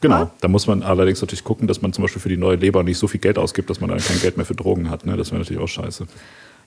[0.00, 0.30] Genau, ja.
[0.40, 2.98] da muss man allerdings natürlich gucken, dass man zum Beispiel für die neue Leber nicht
[2.98, 5.06] so viel Geld ausgibt, dass man dann kein Geld mehr für Drogen hat.
[5.06, 5.16] Ne?
[5.16, 6.06] Das wäre natürlich auch scheiße.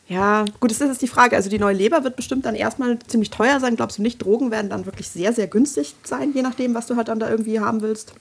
[0.10, 1.36] Ja, gut, das ist jetzt die Frage.
[1.36, 3.76] Also die neue Leber wird bestimmt dann erstmal ziemlich teuer sein.
[3.76, 4.18] Glaubst du nicht?
[4.18, 7.30] Drogen werden dann wirklich sehr, sehr günstig sein, je nachdem, was du halt dann da
[7.30, 8.14] irgendwie haben willst?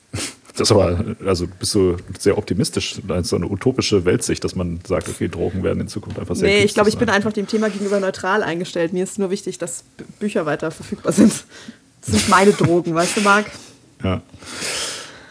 [0.53, 5.09] Das ist aber, also bist du sehr optimistisch, so eine utopische Weltsicht, dass man sagt,
[5.09, 7.71] okay, Drogen werden in Zukunft einfach sehr Nee, ich glaube, ich bin einfach dem Thema
[7.71, 8.93] gegenüber neutral eingestellt.
[8.93, 9.85] Mir ist nur wichtig, dass
[10.19, 11.33] Bücher weiter verfügbar sind.
[12.05, 13.47] Das sind meine Drogen, weißt du, Marc?
[14.03, 14.21] Ja.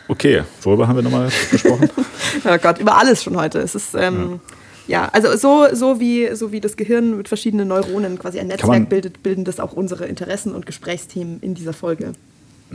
[0.07, 1.89] Okay, worüber haben wir nochmal gesprochen?
[2.45, 3.59] oh Gott, über alles schon heute.
[3.59, 4.53] Es ist, ähm, ja.
[4.88, 5.10] Ja.
[5.12, 9.23] also so, so, wie, so wie das Gehirn mit verschiedenen Neuronen quasi ein Netzwerk bildet,
[9.23, 12.13] bilden das auch unsere Interessen und Gesprächsthemen in dieser Folge.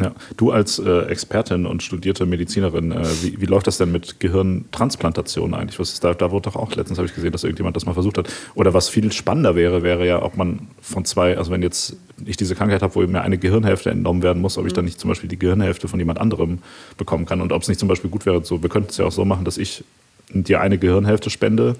[0.00, 0.12] Ja.
[0.38, 5.52] Du als äh, Expertin und studierte Medizinerin, äh, wie, wie, läuft das denn mit Gehirntransplantation
[5.52, 5.78] eigentlich?
[5.78, 7.92] Was ist da, da wurde doch auch letztens habe ich gesehen, dass irgendjemand das mal
[7.92, 8.28] versucht hat.
[8.54, 12.38] Oder was viel spannender wäre, wäre ja, ob man von zwei, also wenn jetzt ich
[12.38, 15.08] diese Krankheit habe, wo mir eine Gehirnhälfte entnommen werden muss, ob ich dann nicht zum
[15.08, 16.60] Beispiel die Gehirnhälfte von jemand anderem
[16.96, 19.04] bekommen kann und ob es nicht zum Beispiel gut wäre, so wir könnten es ja
[19.04, 19.84] auch so machen, dass ich
[20.34, 21.76] dir eine Gehirnhälfte spende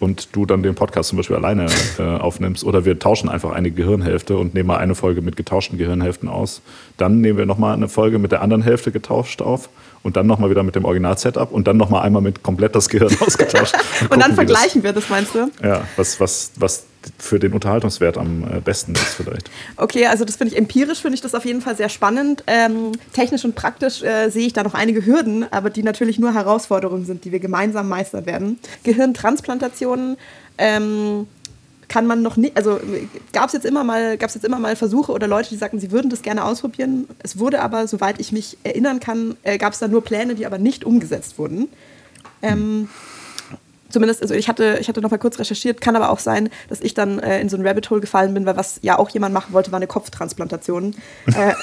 [0.00, 1.66] und du dann den Podcast zum Beispiel alleine
[1.98, 5.78] äh, aufnimmst oder wir tauschen einfach eine Gehirnhälfte und nehmen mal eine Folge mit getauschten
[5.78, 6.62] Gehirnhälften aus.
[6.96, 9.68] Dann nehmen wir nochmal eine Folge mit der anderen Hälfte getauscht auf
[10.02, 13.14] und dann nochmal wieder mit dem Original-Setup und dann nochmal einmal mit komplett das Gehirn
[13.20, 13.74] ausgetauscht.
[14.02, 15.50] Und, und dann vergleichen das, wir das, meinst du?
[15.62, 16.84] Ja, was, was, was
[17.18, 19.50] für den Unterhaltungswert am äh, besten ist vielleicht.
[19.76, 22.44] Okay, also das finde ich empirisch, finde ich das auf jeden Fall sehr spannend.
[22.46, 26.34] Ähm, technisch und praktisch äh, sehe ich da noch einige Hürden, aber die natürlich nur
[26.34, 28.58] Herausforderungen sind, die wir gemeinsam meistern werden.
[28.82, 30.16] Gehirntransplantationen
[30.58, 31.26] ähm,
[31.88, 32.78] kann man noch nicht, also
[33.32, 36.10] gab es jetzt immer mal, jetzt immer mal Versuche oder Leute, die sagten, sie würden
[36.10, 37.08] das gerne ausprobieren.
[37.22, 40.46] Es wurde aber, soweit ich mich erinnern kann, äh, gab es da nur Pläne, die
[40.46, 41.68] aber nicht umgesetzt wurden.
[42.42, 42.88] Ähm,
[43.88, 46.80] zumindest, also ich hatte, ich hatte noch mal kurz recherchiert, kann aber auch sein, dass
[46.80, 49.34] ich dann äh, in so ein Rabbit Hole gefallen bin, weil was ja auch jemand
[49.34, 50.94] machen wollte, war eine Kopftransplantation.
[51.26, 51.54] äh,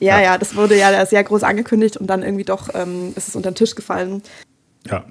[0.00, 3.36] ja, ja, das wurde ja sehr groß angekündigt und dann irgendwie doch ähm, ist es
[3.36, 4.22] unter den Tisch gefallen.
[4.88, 5.04] Ja,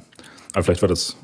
[0.53, 1.17] aber vielleicht war das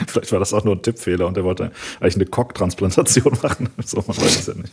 [0.08, 3.68] Vielleicht war das auch nur ein Tippfehler und er wollte eigentlich eine Cocktransplantation machen.
[3.84, 4.72] So, man weiß es ja nicht.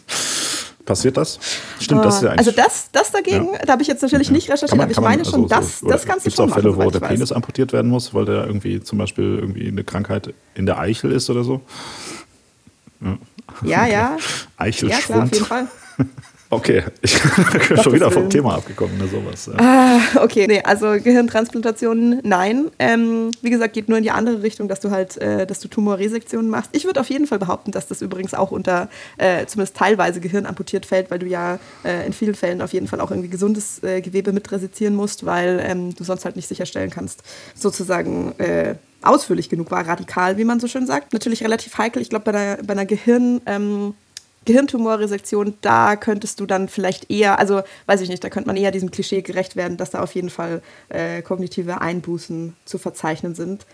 [0.88, 1.38] Passiert das?
[1.82, 2.48] Stimmt, das ist ja eigentlich.
[2.48, 3.60] Also das, das dagegen, ja.
[3.66, 4.34] da habe ich jetzt natürlich ja.
[4.34, 6.62] nicht recherchiert, man, aber ich meine schon, also, das, so, das kannst du schon machen.
[6.62, 9.38] Gibt es auch Fälle, wo der Penis amputiert werden muss, weil der irgendwie zum Beispiel
[9.38, 11.60] irgendwie eine Krankheit in der Eichel ist oder so?
[13.64, 13.88] Ja, ja.
[13.88, 14.18] ja.
[14.58, 14.92] Eichelschwund.
[14.92, 15.68] Ja, klar, auf jeden Fall.
[16.50, 17.22] Okay, ich
[17.68, 19.48] bin schon wieder vom Thema abgekommen, ne, sowas.
[19.48, 19.54] Ja.
[19.58, 22.72] Ah, okay, nee, also Gehirntransplantationen, nein.
[22.80, 25.68] Ähm, wie gesagt, geht nur in die andere Richtung, dass du halt, äh, dass du
[25.68, 26.70] Tumorresektionen machst.
[26.72, 30.46] Ich würde auf jeden Fall behaupten, dass das übrigens auch unter äh, zumindest teilweise Gehirn
[30.46, 33.84] amputiert fällt, weil du ja äh, in vielen Fällen auf jeden Fall auch irgendwie gesundes
[33.84, 37.24] äh, Gewebe mit resizieren musst, weil ähm, du sonst halt nicht sicherstellen kannst,
[37.56, 41.12] sozusagen äh, ausführlich genug war, radikal, wie man so schön sagt.
[41.12, 42.02] Natürlich relativ heikel.
[42.02, 43.42] Ich glaube, bei einer, bei einer Gehirn...
[43.46, 43.96] Ähm,
[44.48, 48.72] Gehirntumorresektion, da könntest du dann vielleicht eher, also weiß ich nicht, da könnte man eher
[48.72, 53.68] diesem Klischee gerecht werden, dass da auf jeden Fall äh, kognitive Einbußen zu verzeichnen sind.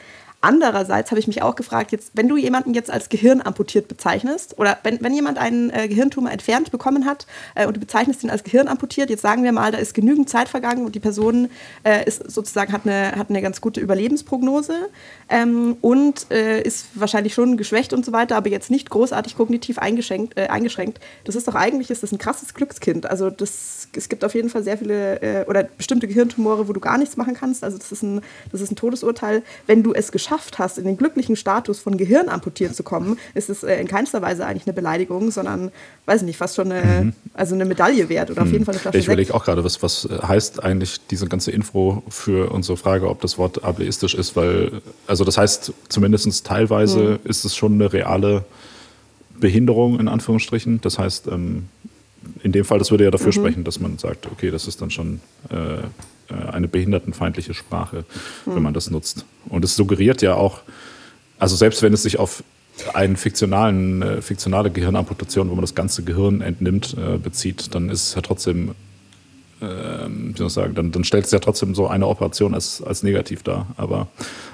[0.43, 4.77] Andererseits habe ich mich auch gefragt, jetzt, wenn du jemanden jetzt als gehirnamputiert bezeichnest oder
[4.83, 7.25] wenn, wenn jemand einen äh, Gehirntumor entfernt bekommen hat
[7.55, 10.49] äh, und du bezeichnest ihn als gehirnamputiert, jetzt sagen wir mal, da ist genügend Zeit
[10.49, 11.49] vergangen und die Person
[11.83, 14.89] äh, ist sozusagen hat eine, hat eine ganz gute Überlebensprognose
[15.29, 19.79] ähm, und äh, ist wahrscheinlich schon geschwächt und so weiter, aber jetzt nicht großartig kognitiv
[19.79, 20.37] eingeschränkt.
[20.37, 20.99] Äh, eingeschränkt.
[21.23, 23.05] Das ist doch eigentlich ist das ein krasses Glückskind.
[23.05, 26.79] Also das, es gibt auf jeden Fall sehr viele äh, oder bestimmte Gehirntumore, wo du
[26.79, 27.63] gar nichts machen kannst.
[27.63, 29.43] Also das ist ein, das ist ein Todesurteil.
[29.67, 33.49] Wenn du es geschafft hast, in den glücklichen Status von Gehirn amputiert zu kommen, ist
[33.49, 35.71] es äh, in keinster Weise eigentlich eine Beleidigung, sondern,
[36.05, 37.13] weiß ich nicht, fast schon eine, mhm.
[37.33, 39.81] also eine Medaille wert oder auf jeden Fall eine Flasche Ich überlege auch gerade, was,
[39.83, 44.81] was heißt eigentlich diese ganze Info für unsere Frage, ob das Wort ableistisch ist, weil,
[45.07, 47.29] also das heißt, zumindest teilweise mhm.
[47.29, 48.45] ist es schon eine reale
[49.39, 50.81] Behinderung in Anführungsstrichen.
[50.81, 51.67] Das heißt, ähm,
[52.43, 53.31] in dem Fall, das würde ja dafür mhm.
[53.31, 55.55] sprechen, dass man sagt, okay, das ist dann schon äh,
[56.33, 58.05] äh, eine behindertenfeindliche Sprache,
[58.45, 58.55] mhm.
[58.55, 59.25] wenn man das nutzt.
[59.49, 60.59] Und es suggeriert ja auch,
[61.39, 62.43] also selbst wenn es sich auf
[62.93, 68.09] eine fiktionalen, äh, fiktionale Gehirnamputation, wo man das ganze Gehirn entnimmt, äh, bezieht, dann ist
[68.09, 68.71] es ja trotzdem,
[69.63, 72.81] äh, wie soll ich sagen, dann, dann stellt es ja trotzdem so eine Operation als,
[72.81, 73.67] als negativ dar.
[73.77, 74.07] Aber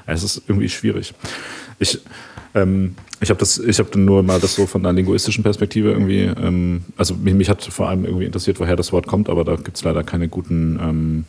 [0.06, 1.14] es ist irgendwie schwierig.
[1.80, 2.00] Ich,
[2.56, 6.24] ähm, ich habe das, ich habe nur mal das so von einer linguistischen Perspektive irgendwie,
[6.24, 9.56] ähm, also mich, mich, hat vor allem irgendwie interessiert, woher das Wort kommt, aber da
[9.56, 11.26] gibt es leider keine guten ähm,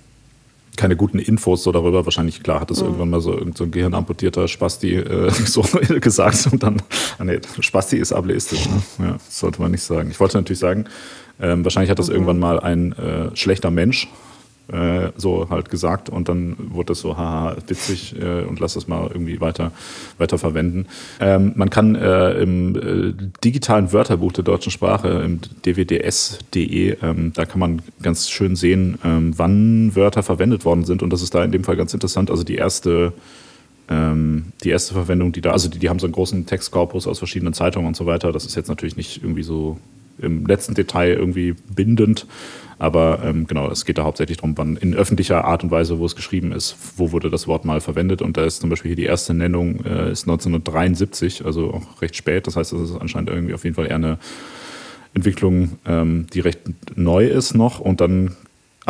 [0.76, 2.06] keine guten Infos so darüber.
[2.06, 2.86] Wahrscheinlich, klar, hat das mhm.
[2.86, 5.62] irgendwann mal so irgendein so gehirnamputierter Spasti äh, so
[6.00, 6.82] gesagt und dann,
[7.18, 8.66] ah, nee, Spasti ist ableistisch.
[8.66, 8.82] Ne?
[9.06, 10.10] Ja, sollte man nicht sagen.
[10.10, 10.86] Ich wollte natürlich sagen,
[11.40, 12.14] ähm, wahrscheinlich hat das mhm.
[12.14, 14.08] irgendwann mal ein äh, schlechter Mensch
[14.72, 18.88] äh, so halt gesagt und dann wurde das so, haha, witzig äh, und lass das
[18.88, 19.72] mal irgendwie weiter,
[20.18, 20.86] weiter verwenden.
[21.18, 27.44] Ähm, man kann äh, im äh, digitalen Wörterbuch der deutschen Sprache, im dwds.de, ähm, da
[27.44, 31.42] kann man ganz schön sehen, ähm, wann Wörter verwendet worden sind und das ist da
[31.44, 32.30] in dem Fall ganz interessant.
[32.30, 33.12] Also die erste
[33.88, 37.18] ähm, die erste Verwendung, die da, also die, die haben so einen großen Textkorpus aus
[37.18, 38.30] verschiedenen Zeitungen und so weiter.
[38.30, 39.78] Das ist jetzt natürlich nicht irgendwie so
[40.22, 42.26] im letzten Detail irgendwie bindend.
[42.78, 46.06] Aber ähm, genau, es geht da hauptsächlich darum, wann in öffentlicher Art und Weise, wo
[46.06, 48.22] es geschrieben ist, wo wurde das Wort mal verwendet.
[48.22, 52.16] Und da ist zum Beispiel hier die erste Nennung äh, ist 1973, also auch recht
[52.16, 52.46] spät.
[52.46, 54.18] Das heißt, das ist anscheinend irgendwie auf jeden Fall eher eine
[55.12, 56.60] Entwicklung, ähm, die recht
[56.96, 57.80] neu ist noch.
[57.80, 58.36] Und dann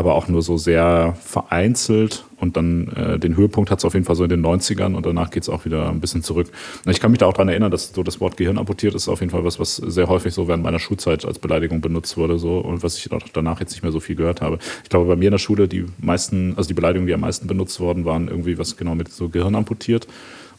[0.00, 2.24] aber auch nur so sehr vereinzelt.
[2.38, 5.04] Und dann äh, den Höhepunkt hat es auf jeden Fall so in den 90ern und
[5.04, 6.50] danach geht es auch wieder ein bisschen zurück.
[6.86, 9.20] Ich kann mich da auch daran erinnern, dass so das Wort Gehirn amputiert ist auf
[9.20, 12.58] jeden Fall was, was sehr häufig so während meiner Schulzeit als Beleidigung benutzt wurde so
[12.60, 14.58] und was ich auch danach jetzt nicht mehr so viel gehört habe.
[14.82, 17.46] Ich glaube, bei mir in der Schule die meisten, also die Beleidigungen, die am meisten
[17.46, 20.06] benutzt worden waren, irgendwie was genau mit so Gehirn amputiert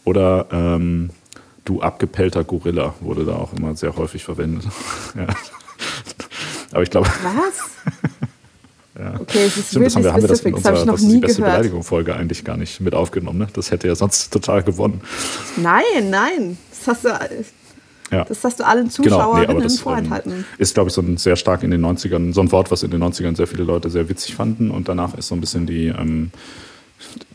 [0.06, 1.10] oder ähm,
[1.66, 4.66] du abgepellter Gorilla wurde da auch immer sehr häufig verwendet.
[5.16, 5.26] ja.
[6.74, 7.08] Aber ich glaube.
[7.08, 8.21] Was?
[9.00, 9.20] Ja.
[9.20, 11.18] Okay, es ist Stimmt, das haben wir, haben wir das in unserer das ist die
[11.20, 13.40] beste Beleidigung-Folge eigentlich gar nicht mit aufgenommen.
[13.40, 13.48] Ne?
[13.54, 15.02] Das hätte ja sonst total gewonnen.
[15.56, 16.58] Nein, nein.
[16.70, 17.10] Das hast du,
[18.12, 18.26] ja.
[18.26, 20.32] das hast du allen Zuschauern genau, nee, das, vorenthalten.
[20.32, 22.84] Ähm, ist, glaube ich, so ein sehr stark in den 90ern, so ein Wort, was
[22.84, 24.72] in den 90ern sehr viele Leute sehr witzig fanden.
[24.72, 26.32] Und danach ist so ein bisschen die, ähm,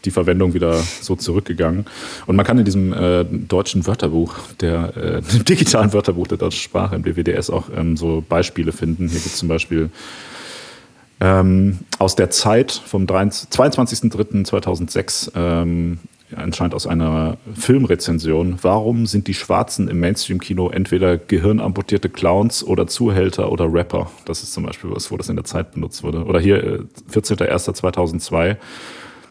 [0.05, 1.87] die Verwendung wieder so zurückgegangen.
[2.27, 6.97] Und man kann in diesem äh, deutschen Wörterbuch, der äh, digitalen Wörterbuch der deutschen Sprache
[6.97, 9.09] im BWDS auch ähm, so Beispiele finden.
[9.09, 9.89] Hier gibt es zum Beispiel
[11.21, 15.99] ähm, aus der Zeit vom 22.03.2006, ähm,
[16.35, 18.59] anscheinend aus einer Filmrezension.
[18.61, 24.11] Warum sind die Schwarzen im Mainstream-Kino entweder gehirnamputierte Clowns oder Zuhälter oder Rapper?
[24.25, 26.25] Das ist zum Beispiel was, wo das in der Zeit benutzt wurde.
[26.25, 28.57] Oder hier, äh, 14.01.2002.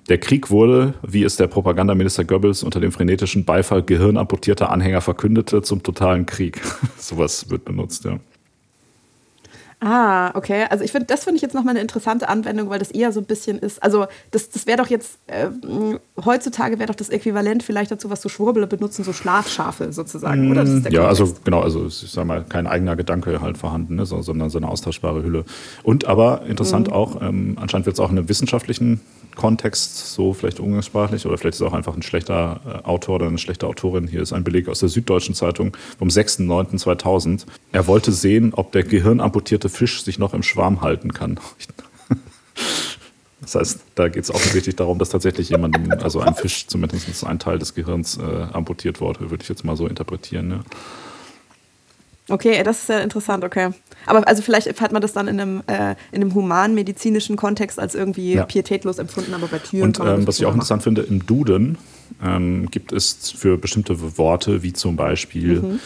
[0.07, 5.63] Der Krieg wurde, wie es der Propagandaminister Goebbels unter dem frenetischen Beifall gehirnamputierter Anhänger verkündete,
[5.63, 6.61] zum totalen Krieg.
[6.97, 8.19] Sowas wird benutzt, ja.
[9.85, 10.65] Ah, okay.
[10.71, 13.19] Also ich finde, das finde ich jetzt nochmal eine interessante Anwendung, weil das eher so
[13.19, 13.83] ein bisschen ist.
[13.83, 15.49] Also das, das wäre doch jetzt, äh,
[16.25, 20.65] heutzutage wäre doch das Äquivalent vielleicht dazu, was so Schwurbler benutzen, so Schlafschafe sozusagen, oder?
[20.89, 24.57] ja, also genau, also ich sag mal, kein eigener Gedanke halt vorhanden, ne, sondern so
[24.57, 25.45] eine austauschbare Hülle.
[25.83, 26.93] Und aber interessant mhm.
[26.93, 29.01] auch, ähm, anscheinend wird es auch in einem wissenschaftlichen
[29.35, 33.37] Kontext, so vielleicht umgangssprachlich, oder vielleicht ist auch einfach ein schlechter äh, Autor oder eine
[33.37, 34.07] schlechte Autorin.
[34.07, 37.45] Hier ist ein Beleg aus der Süddeutschen Zeitung vom 6.9.2000.
[37.71, 41.39] Er wollte sehen, ob der gehirnamputierte Fisch sich noch im Schwarm halten kann.
[43.41, 47.37] Das heißt, da geht es offensichtlich darum, dass tatsächlich jemandem, also ein Fisch, zumindest ein
[47.37, 48.21] Teil des Gehirns äh,
[48.53, 50.47] amputiert wurde, würde ich jetzt mal so interpretieren.
[50.47, 50.59] Ne?
[52.27, 53.69] Okay, das ist ja interessant, okay.
[54.07, 57.93] Aber also vielleicht hat man das dann in einem, äh, in einem humanmedizinischen Kontext als
[57.93, 58.45] irgendwie ja.
[58.45, 59.87] pietätlos empfunden, aber bei Tieren.
[59.89, 61.77] Und ähm, was ich auch interessant finde, im Duden
[62.23, 65.79] ähm, gibt es für bestimmte Worte, wie zum Beispiel mhm.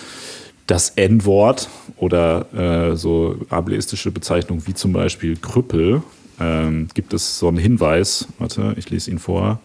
[0.68, 6.04] das N-Wort oder äh, so ableistische Bezeichnungen wie zum Beispiel Krüppel,
[6.40, 9.60] ähm, gibt es so einen Hinweis, warte, ich lese ihn vor.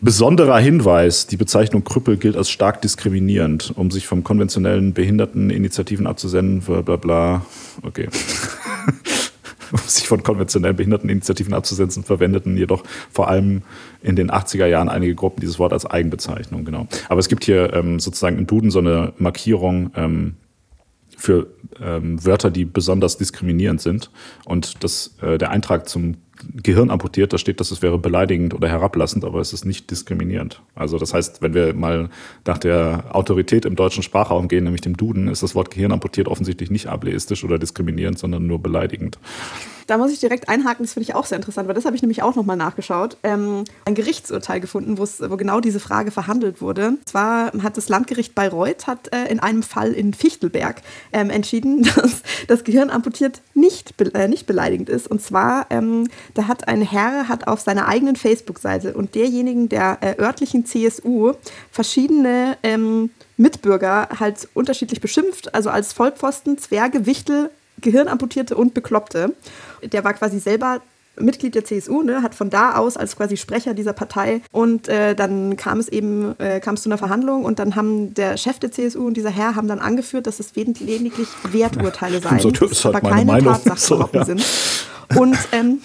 [0.00, 6.60] Besonderer Hinweis, die Bezeichnung Krüppel gilt als stark diskriminierend, um sich vom konventionellen Behinderteninitiativen abzusenden,
[6.60, 7.46] bla bla bla.
[7.82, 8.08] Okay.
[9.72, 13.62] um sich von konventionellen Behinderteninitiativen abzusetzen, verwendeten jedoch vor allem
[14.02, 16.86] in den 80er Jahren einige Gruppen dieses Wort als Eigenbezeichnung, genau.
[17.08, 20.34] Aber es gibt hier ähm, sozusagen im Duden so eine Markierung, ähm,
[21.16, 21.46] für
[21.80, 24.10] ähm, Wörter, die besonders diskriminierend sind.
[24.44, 26.16] Und das, äh, der Eintrag zum
[26.62, 30.60] Gehirn amputiert, da steht, dass es wäre beleidigend oder herablassend, aber es ist nicht diskriminierend.
[30.74, 32.10] Also das heißt, wenn wir mal
[32.46, 36.28] nach der Autorität im deutschen Sprachraum gehen, nämlich dem Duden, ist das Wort Gehirn amputiert
[36.28, 39.18] offensichtlich nicht ableistisch oder diskriminierend, sondern nur beleidigend.
[39.86, 42.02] Da muss ich direkt einhaken, das finde ich auch sehr interessant, weil das habe ich
[42.02, 43.18] nämlich auch nochmal nachgeschaut.
[43.22, 46.88] Ähm, ein Gerichtsurteil gefunden, wo genau diese Frage verhandelt wurde.
[46.88, 51.82] Und zwar hat das Landgericht Bayreuth hat, äh, in einem Fall in Fichtelberg ähm, entschieden,
[51.96, 55.06] dass das Gehirn amputiert nicht, äh, nicht beleidigend ist.
[55.06, 59.98] Und zwar, ähm, da hat ein Herr hat auf seiner eigenen Facebook-Seite und derjenigen der
[60.00, 61.32] äh, örtlichen CSU
[61.70, 69.34] verschiedene ähm, Mitbürger halt unterschiedlich beschimpft, also als Vollpfosten, Zwerge, Wichtel, Gehirnamputierte und Bekloppte.
[69.82, 70.80] Der war quasi selber
[71.16, 75.14] Mitglied der CSU, ne, hat von da aus als quasi Sprecher dieser Partei und äh,
[75.14, 78.58] dann kam es eben äh, kam es zu einer Verhandlung und dann haben der Chef
[78.58, 82.84] der CSU und dieser Herr haben dann angeführt, dass es lediglich Werturteile seien, so, das
[82.86, 83.54] aber halt keine Meinung.
[83.54, 84.24] Tatsachen so, ja.
[84.24, 84.44] sind.
[85.16, 85.80] Und ähm,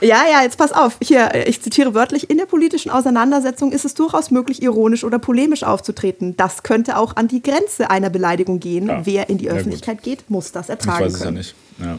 [0.00, 0.96] Ja, ja, jetzt pass auf.
[1.02, 5.62] Hier, ich zitiere wörtlich, in der politischen Auseinandersetzung ist es durchaus möglich, ironisch oder polemisch
[5.62, 6.36] aufzutreten.
[6.36, 8.88] Das könnte auch an die Grenze einer Beleidigung gehen.
[8.88, 9.04] Ja.
[9.04, 11.36] Wer in die Öffentlichkeit geht, muss das ertragen ich weiß können.
[11.36, 11.98] Es ja nicht.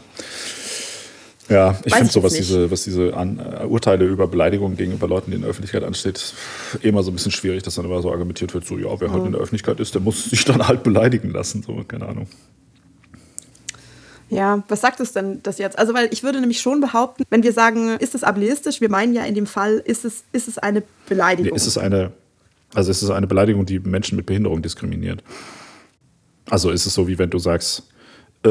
[1.48, 5.32] Ja, ich finde so, was diese, was diese An uh, Urteile über Beleidigungen gegenüber Leuten,
[5.32, 6.34] die in der Öffentlichkeit ansteht,
[6.80, 9.12] immer so ein bisschen schwierig, dass dann immer so argumentiert wird, so, ja, wer mhm.
[9.12, 12.26] halt in der Öffentlichkeit ist, der muss sich dann halt beleidigen lassen, so, keine Ahnung.
[14.32, 15.78] Ja, was sagt es denn das jetzt?
[15.78, 19.14] Also, weil ich würde nämlich schon behaupten, wenn wir sagen, ist es ableistisch, wir meinen
[19.14, 21.54] ja in dem Fall, ist es, ist es eine Beleidigung.
[21.54, 22.12] Ist es eine,
[22.74, 25.22] also ist es eine Beleidigung, die Menschen mit Behinderung diskriminiert.
[26.48, 27.82] Also ist es so, wie wenn du sagst,
[28.44, 28.48] äh,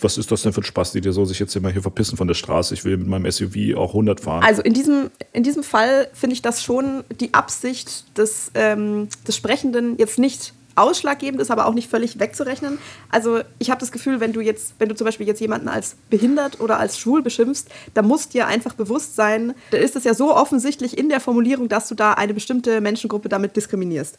[0.00, 2.16] was ist das denn für ein Spaß, die dir so sich jetzt immer hier verpissen
[2.16, 2.74] von der Straße?
[2.74, 4.44] Ich will mit meinem SUV auch 100 fahren.
[4.44, 9.36] Also in diesem, in diesem Fall finde ich das schon die Absicht des, ähm, des
[9.36, 12.78] Sprechenden jetzt nicht ausschlaggebend ist, aber auch nicht völlig wegzurechnen.
[13.10, 15.96] Also ich habe das Gefühl, wenn du jetzt, wenn du zum Beispiel jetzt jemanden als
[16.10, 20.14] behindert oder als schwul beschimpfst, da muss dir einfach bewusst sein, da ist es ja
[20.14, 24.18] so offensichtlich in der Formulierung, dass du da eine bestimmte Menschengruppe damit diskriminierst.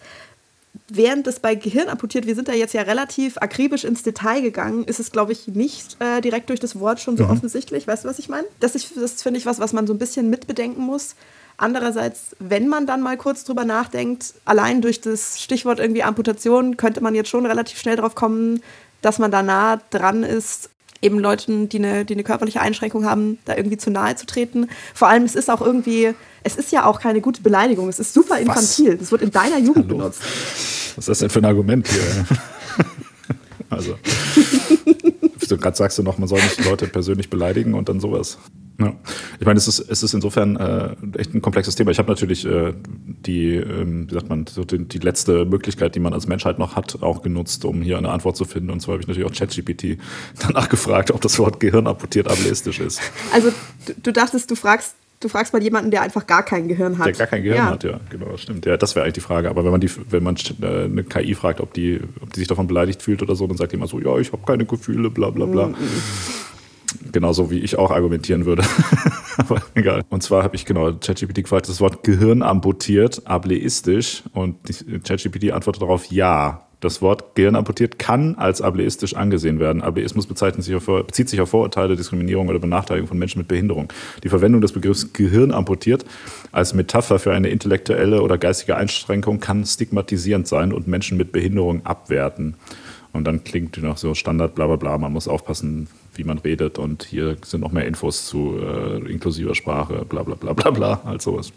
[0.87, 4.83] Während es bei Gehirn amputiert, wir sind da jetzt ja relativ akribisch ins Detail gegangen,
[4.83, 7.31] ist es, glaube ich, nicht äh, direkt durch das Wort schon so mhm.
[7.31, 7.87] offensichtlich.
[7.87, 8.45] Weißt du, was ich meine?
[8.59, 11.15] Das, das finde ich was, was man so ein bisschen mitbedenken muss.
[11.57, 17.01] Andererseits, wenn man dann mal kurz drüber nachdenkt, allein durch das Stichwort irgendwie Amputation könnte
[17.01, 18.61] man jetzt schon relativ schnell drauf kommen,
[19.01, 20.69] dass man da nah dran ist,
[21.01, 24.69] eben Leuten, die eine, die eine körperliche Einschränkung haben, da irgendwie zu nahe zu treten.
[24.93, 26.13] Vor allem, es ist auch irgendwie,
[26.45, 28.93] es ist ja auch keine gute Beleidigung, es ist super infantil.
[28.93, 28.99] Was?
[28.99, 30.21] Das wird in deiner Jugend benutzt.
[30.95, 32.01] Was ist das denn für ein Argument hier?
[33.69, 33.95] also,
[35.47, 38.37] du gerade sagst du noch, man soll nicht Leute persönlich beleidigen und dann sowas.
[38.79, 38.93] Ja.
[39.39, 41.89] Ich meine, es ist, es ist insofern äh, echt ein komplexes Thema.
[41.89, 42.73] Ich habe natürlich äh,
[43.25, 46.75] die, ähm, wie sagt man, so die, die, letzte Möglichkeit, die man als Menschheit noch
[46.75, 48.69] hat, auch genutzt, um hier eine Antwort zu finden.
[48.69, 49.97] Und zwar habe ich natürlich auch ChatGPT
[50.45, 53.01] danach gefragt, ob das Wort Gehirn amputiert ableistisch ist.
[53.33, 53.51] Also
[53.87, 57.07] du, du dachtest, du fragst Du fragst mal jemanden, der einfach gar kein Gehirn hat.
[57.07, 57.71] Der gar kein Gehirn ja.
[57.71, 58.65] hat, ja, genau, das stimmt.
[58.65, 59.49] Ja, das wäre eigentlich die Frage.
[59.49, 62.47] Aber wenn man die, wenn man äh, eine KI fragt, ob die, ob die sich
[62.47, 65.09] davon beleidigt fühlt oder so, dann sagt die immer so, ja, ich habe keine Gefühle,
[65.09, 65.67] bla bla bla.
[65.67, 67.11] Mm -mm.
[67.11, 68.63] Genauso wie ich auch argumentieren würde.
[69.37, 70.03] Aber egal.
[70.09, 74.23] Und zwar habe ich genau ChatGPT gefragt, das Wort Gehirn amputiert, ableistisch.
[74.33, 74.57] Und
[75.03, 76.64] ChatGPT antwortet darauf ja.
[76.79, 79.81] Das Wort Gehirn amputiert kann als ableistisch angesehen werden.
[79.81, 83.91] Ableismus sich auf, bezieht sich auf Vorurteile, Diskriminierung oder Benachteiligung von Menschen mit Behinderung.
[84.23, 86.05] Die Verwendung des Begriffs Gehirn amputiert
[86.51, 91.85] als Metapher für eine intellektuelle oder geistige Einschränkung kann stigmatisierend sein und Menschen mit Behinderung
[91.85, 92.55] abwerten.
[93.13, 96.77] Und dann klingt noch so Standard, bla bla bla, man muss aufpassen, wie man redet
[96.77, 101.01] und hier sind noch mehr Infos zu äh, inklusiver Sprache, bla bla bla bla bla,
[101.05, 101.53] halt sowas.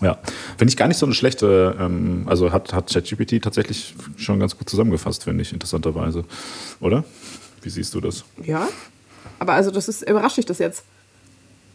[0.00, 0.18] Ja,
[0.56, 4.56] finde ich gar nicht so eine schlechte, ähm, also hat, hat ChatGPT tatsächlich schon ganz
[4.56, 6.24] gut zusammengefasst, finde ich, interessanterweise.
[6.80, 7.04] Oder?
[7.62, 8.24] Wie siehst du das?
[8.42, 8.68] Ja,
[9.38, 10.84] aber also das ist, überrascht dich das jetzt?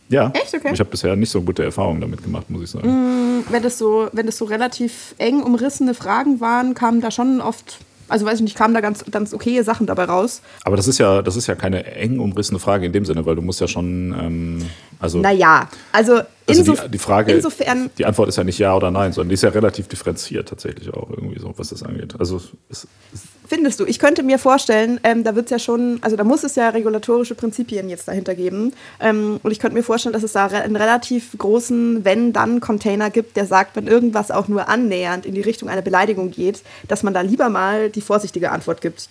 [0.10, 0.32] Ja.
[0.36, 0.54] Echt?
[0.54, 0.72] Okay.
[0.74, 2.88] Ich habe bisher nicht so gute Erfahrungen damit gemacht, muss ich sagen.
[2.88, 7.42] Mm, wenn, das so, wenn das so relativ eng umrissene Fragen waren, kamen da schon
[7.42, 10.42] oft also weiß ich nicht, kamen da ganz, ganz okaye Sachen dabei raus.
[10.64, 13.36] Aber das ist ja, das ist ja keine eng umrissene Frage in dem Sinne, weil
[13.36, 15.20] du musst ja schon, ähm, also.
[15.20, 17.90] Naja, also, also die, die, Frage, insofern.
[17.98, 20.94] Die Antwort ist ja nicht ja oder nein, sondern die ist ja relativ differenziert tatsächlich
[20.94, 22.16] auch irgendwie so, was das angeht.
[22.20, 23.86] Also es, es Findest du?
[23.86, 26.70] Ich könnte mir vorstellen, ähm, da wird es ja schon, also da muss es ja
[26.70, 28.74] regulatorische Prinzipien jetzt dahinter geben.
[29.00, 33.46] Ähm, und ich könnte mir vorstellen, dass es da einen relativ großen Wenn-Dann-Container gibt, der
[33.46, 37.22] sagt, wenn irgendwas auch nur annähernd in die Richtung einer Beleidigung geht, dass man da
[37.22, 39.10] lieber mal die vorsichtige Antwort gibt,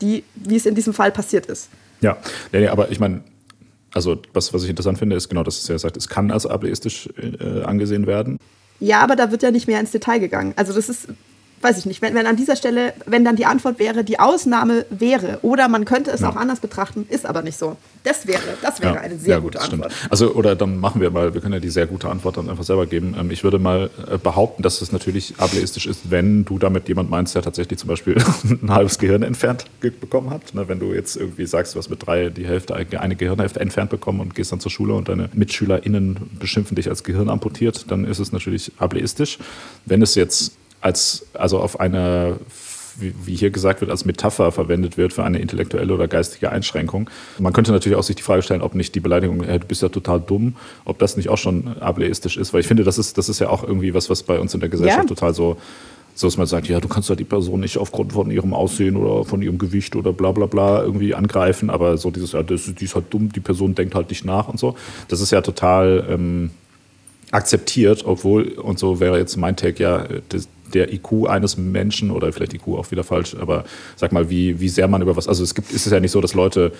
[0.00, 1.68] die, wie es in diesem Fall passiert ist.
[2.00, 2.16] Ja,
[2.52, 3.22] nee, nee, aber ich meine,
[3.94, 6.46] also was, was ich interessant finde, ist genau, dass es ja sagt, es kann als
[6.46, 8.38] ableistisch äh, angesehen werden.
[8.80, 10.52] Ja, aber da wird ja nicht mehr ins Detail gegangen.
[10.56, 11.08] Also das ist,
[11.60, 14.86] weiß ich nicht, wenn, wenn an dieser Stelle, wenn dann die Antwort wäre, die Ausnahme
[14.90, 16.30] wäre, oder man könnte es ja.
[16.30, 17.76] auch anders betrachten, ist aber nicht so.
[18.04, 19.00] Das wäre, das wäre ja.
[19.00, 19.92] eine sehr ja, gute Antwort.
[19.92, 20.10] Stimmt.
[20.10, 22.64] Also, oder dann machen wir mal, wir können ja die sehr gute Antwort dann einfach
[22.64, 23.14] selber geben.
[23.18, 27.10] Ähm, ich würde mal äh, behaupten, dass es natürlich ableistisch ist, wenn du damit jemand
[27.10, 28.16] meinst, der tatsächlich zum Beispiel
[28.62, 30.54] ein halbes Gehirn entfernt bekommen hat.
[30.54, 33.90] Ne, wenn du jetzt irgendwie sagst, du hast mit drei die Hälfte, eine Gehirnhälfte entfernt
[33.90, 38.04] bekommen und gehst dann zur Schule und deine MitschülerInnen beschimpfen dich als Gehirn amputiert, dann
[38.04, 39.38] ist es natürlich ableistisch.
[39.86, 42.38] Wenn es jetzt als, also auf eine,
[42.96, 47.08] wie hier gesagt wird, als Metapher verwendet wird für eine intellektuelle oder geistige Einschränkung.
[47.38, 49.82] Man könnte natürlich auch sich die Frage stellen, ob nicht die Beleidigung, hey, du bist
[49.82, 53.18] ja total dumm, ob das nicht auch schon ableistisch ist, weil ich finde, das ist,
[53.18, 55.14] das ist ja auch irgendwie was, was bei uns in der Gesellschaft ja.
[55.14, 55.56] total so
[56.18, 58.96] so dass man sagt, ja, du kannst ja die Person nicht aufgrund von ihrem Aussehen
[58.96, 62.74] oder von ihrem Gewicht oder bla bla bla irgendwie angreifen, aber so dieses, ja, das,
[62.74, 64.74] die ist halt dumm, die Person denkt halt nicht nach und so.
[65.06, 66.50] Das ist ja total ähm,
[67.30, 72.32] akzeptiert, obwohl, und so wäre jetzt mein Take, ja, das, der IQ eines Menschen oder
[72.32, 73.64] vielleicht IQ auch wieder falsch, aber
[73.96, 76.10] sag mal, wie, wie sehr man über was, also es gibt, ist es ja nicht
[76.10, 76.72] so, dass Leute,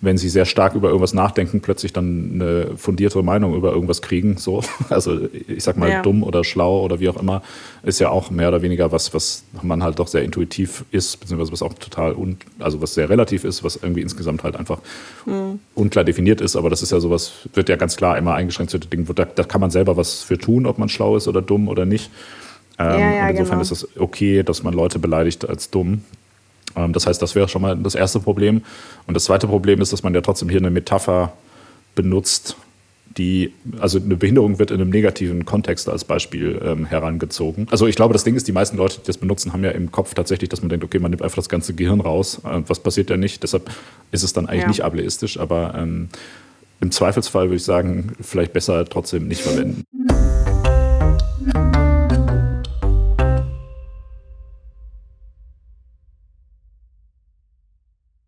[0.00, 4.36] wenn sie sehr stark über irgendwas nachdenken, plötzlich dann eine fundierte Meinung über irgendwas kriegen,
[4.36, 4.62] so.
[4.90, 6.02] Also ich sag mal, ja.
[6.02, 7.42] dumm oder schlau oder wie auch immer,
[7.82, 11.52] ist ja auch mehr oder weniger was, was man halt doch sehr intuitiv ist, beziehungsweise
[11.52, 14.80] was auch total, un, also was sehr relativ ist, was irgendwie insgesamt halt einfach
[15.26, 15.60] mhm.
[15.74, 18.78] unklar definiert ist, aber das ist ja sowas, wird ja ganz klar immer eingeschränkt zu
[18.78, 21.68] Dingen, da, da kann man selber was für tun, ob man schlau ist oder dumm
[21.68, 22.10] oder nicht.
[22.82, 23.62] Ähm, ja, ja, und insofern genau.
[23.62, 26.02] ist es okay, dass man Leute beleidigt als dumm.
[26.76, 28.62] Ähm, das heißt, das wäre schon mal das erste Problem.
[29.06, 31.32] Und das zweite Problem ist, dass man ja trotzdem hier eine Metapher
[31.94, 32.56] benutzt,
[33.18, 37.66] die, also eine Behinderung wird in einem negativen Kontext als Beispiel ähm, herangezogen.
[37.70, 39.92] Also ich glaube, das Ding ist, die meisten Leute, die das benutzen, haben ja im
[39.92, 42.40] Kopf tatsächlich, dass man denkt, okay, man nimmt einfach das ganze Gehirn raus.
[42.44, 43.42] Äh, was passiert ja nicht?
[43.42, 43.70] Deshalb
[44.12, 44.68] ist es dann eigentlich ja.
[44.68, 46.08] nicht ableistisch, aber ähm,
[46.80, 49.84] im Zweifelsfall würde ich sagen, vielleicht besser trotzdem nicht verwenden.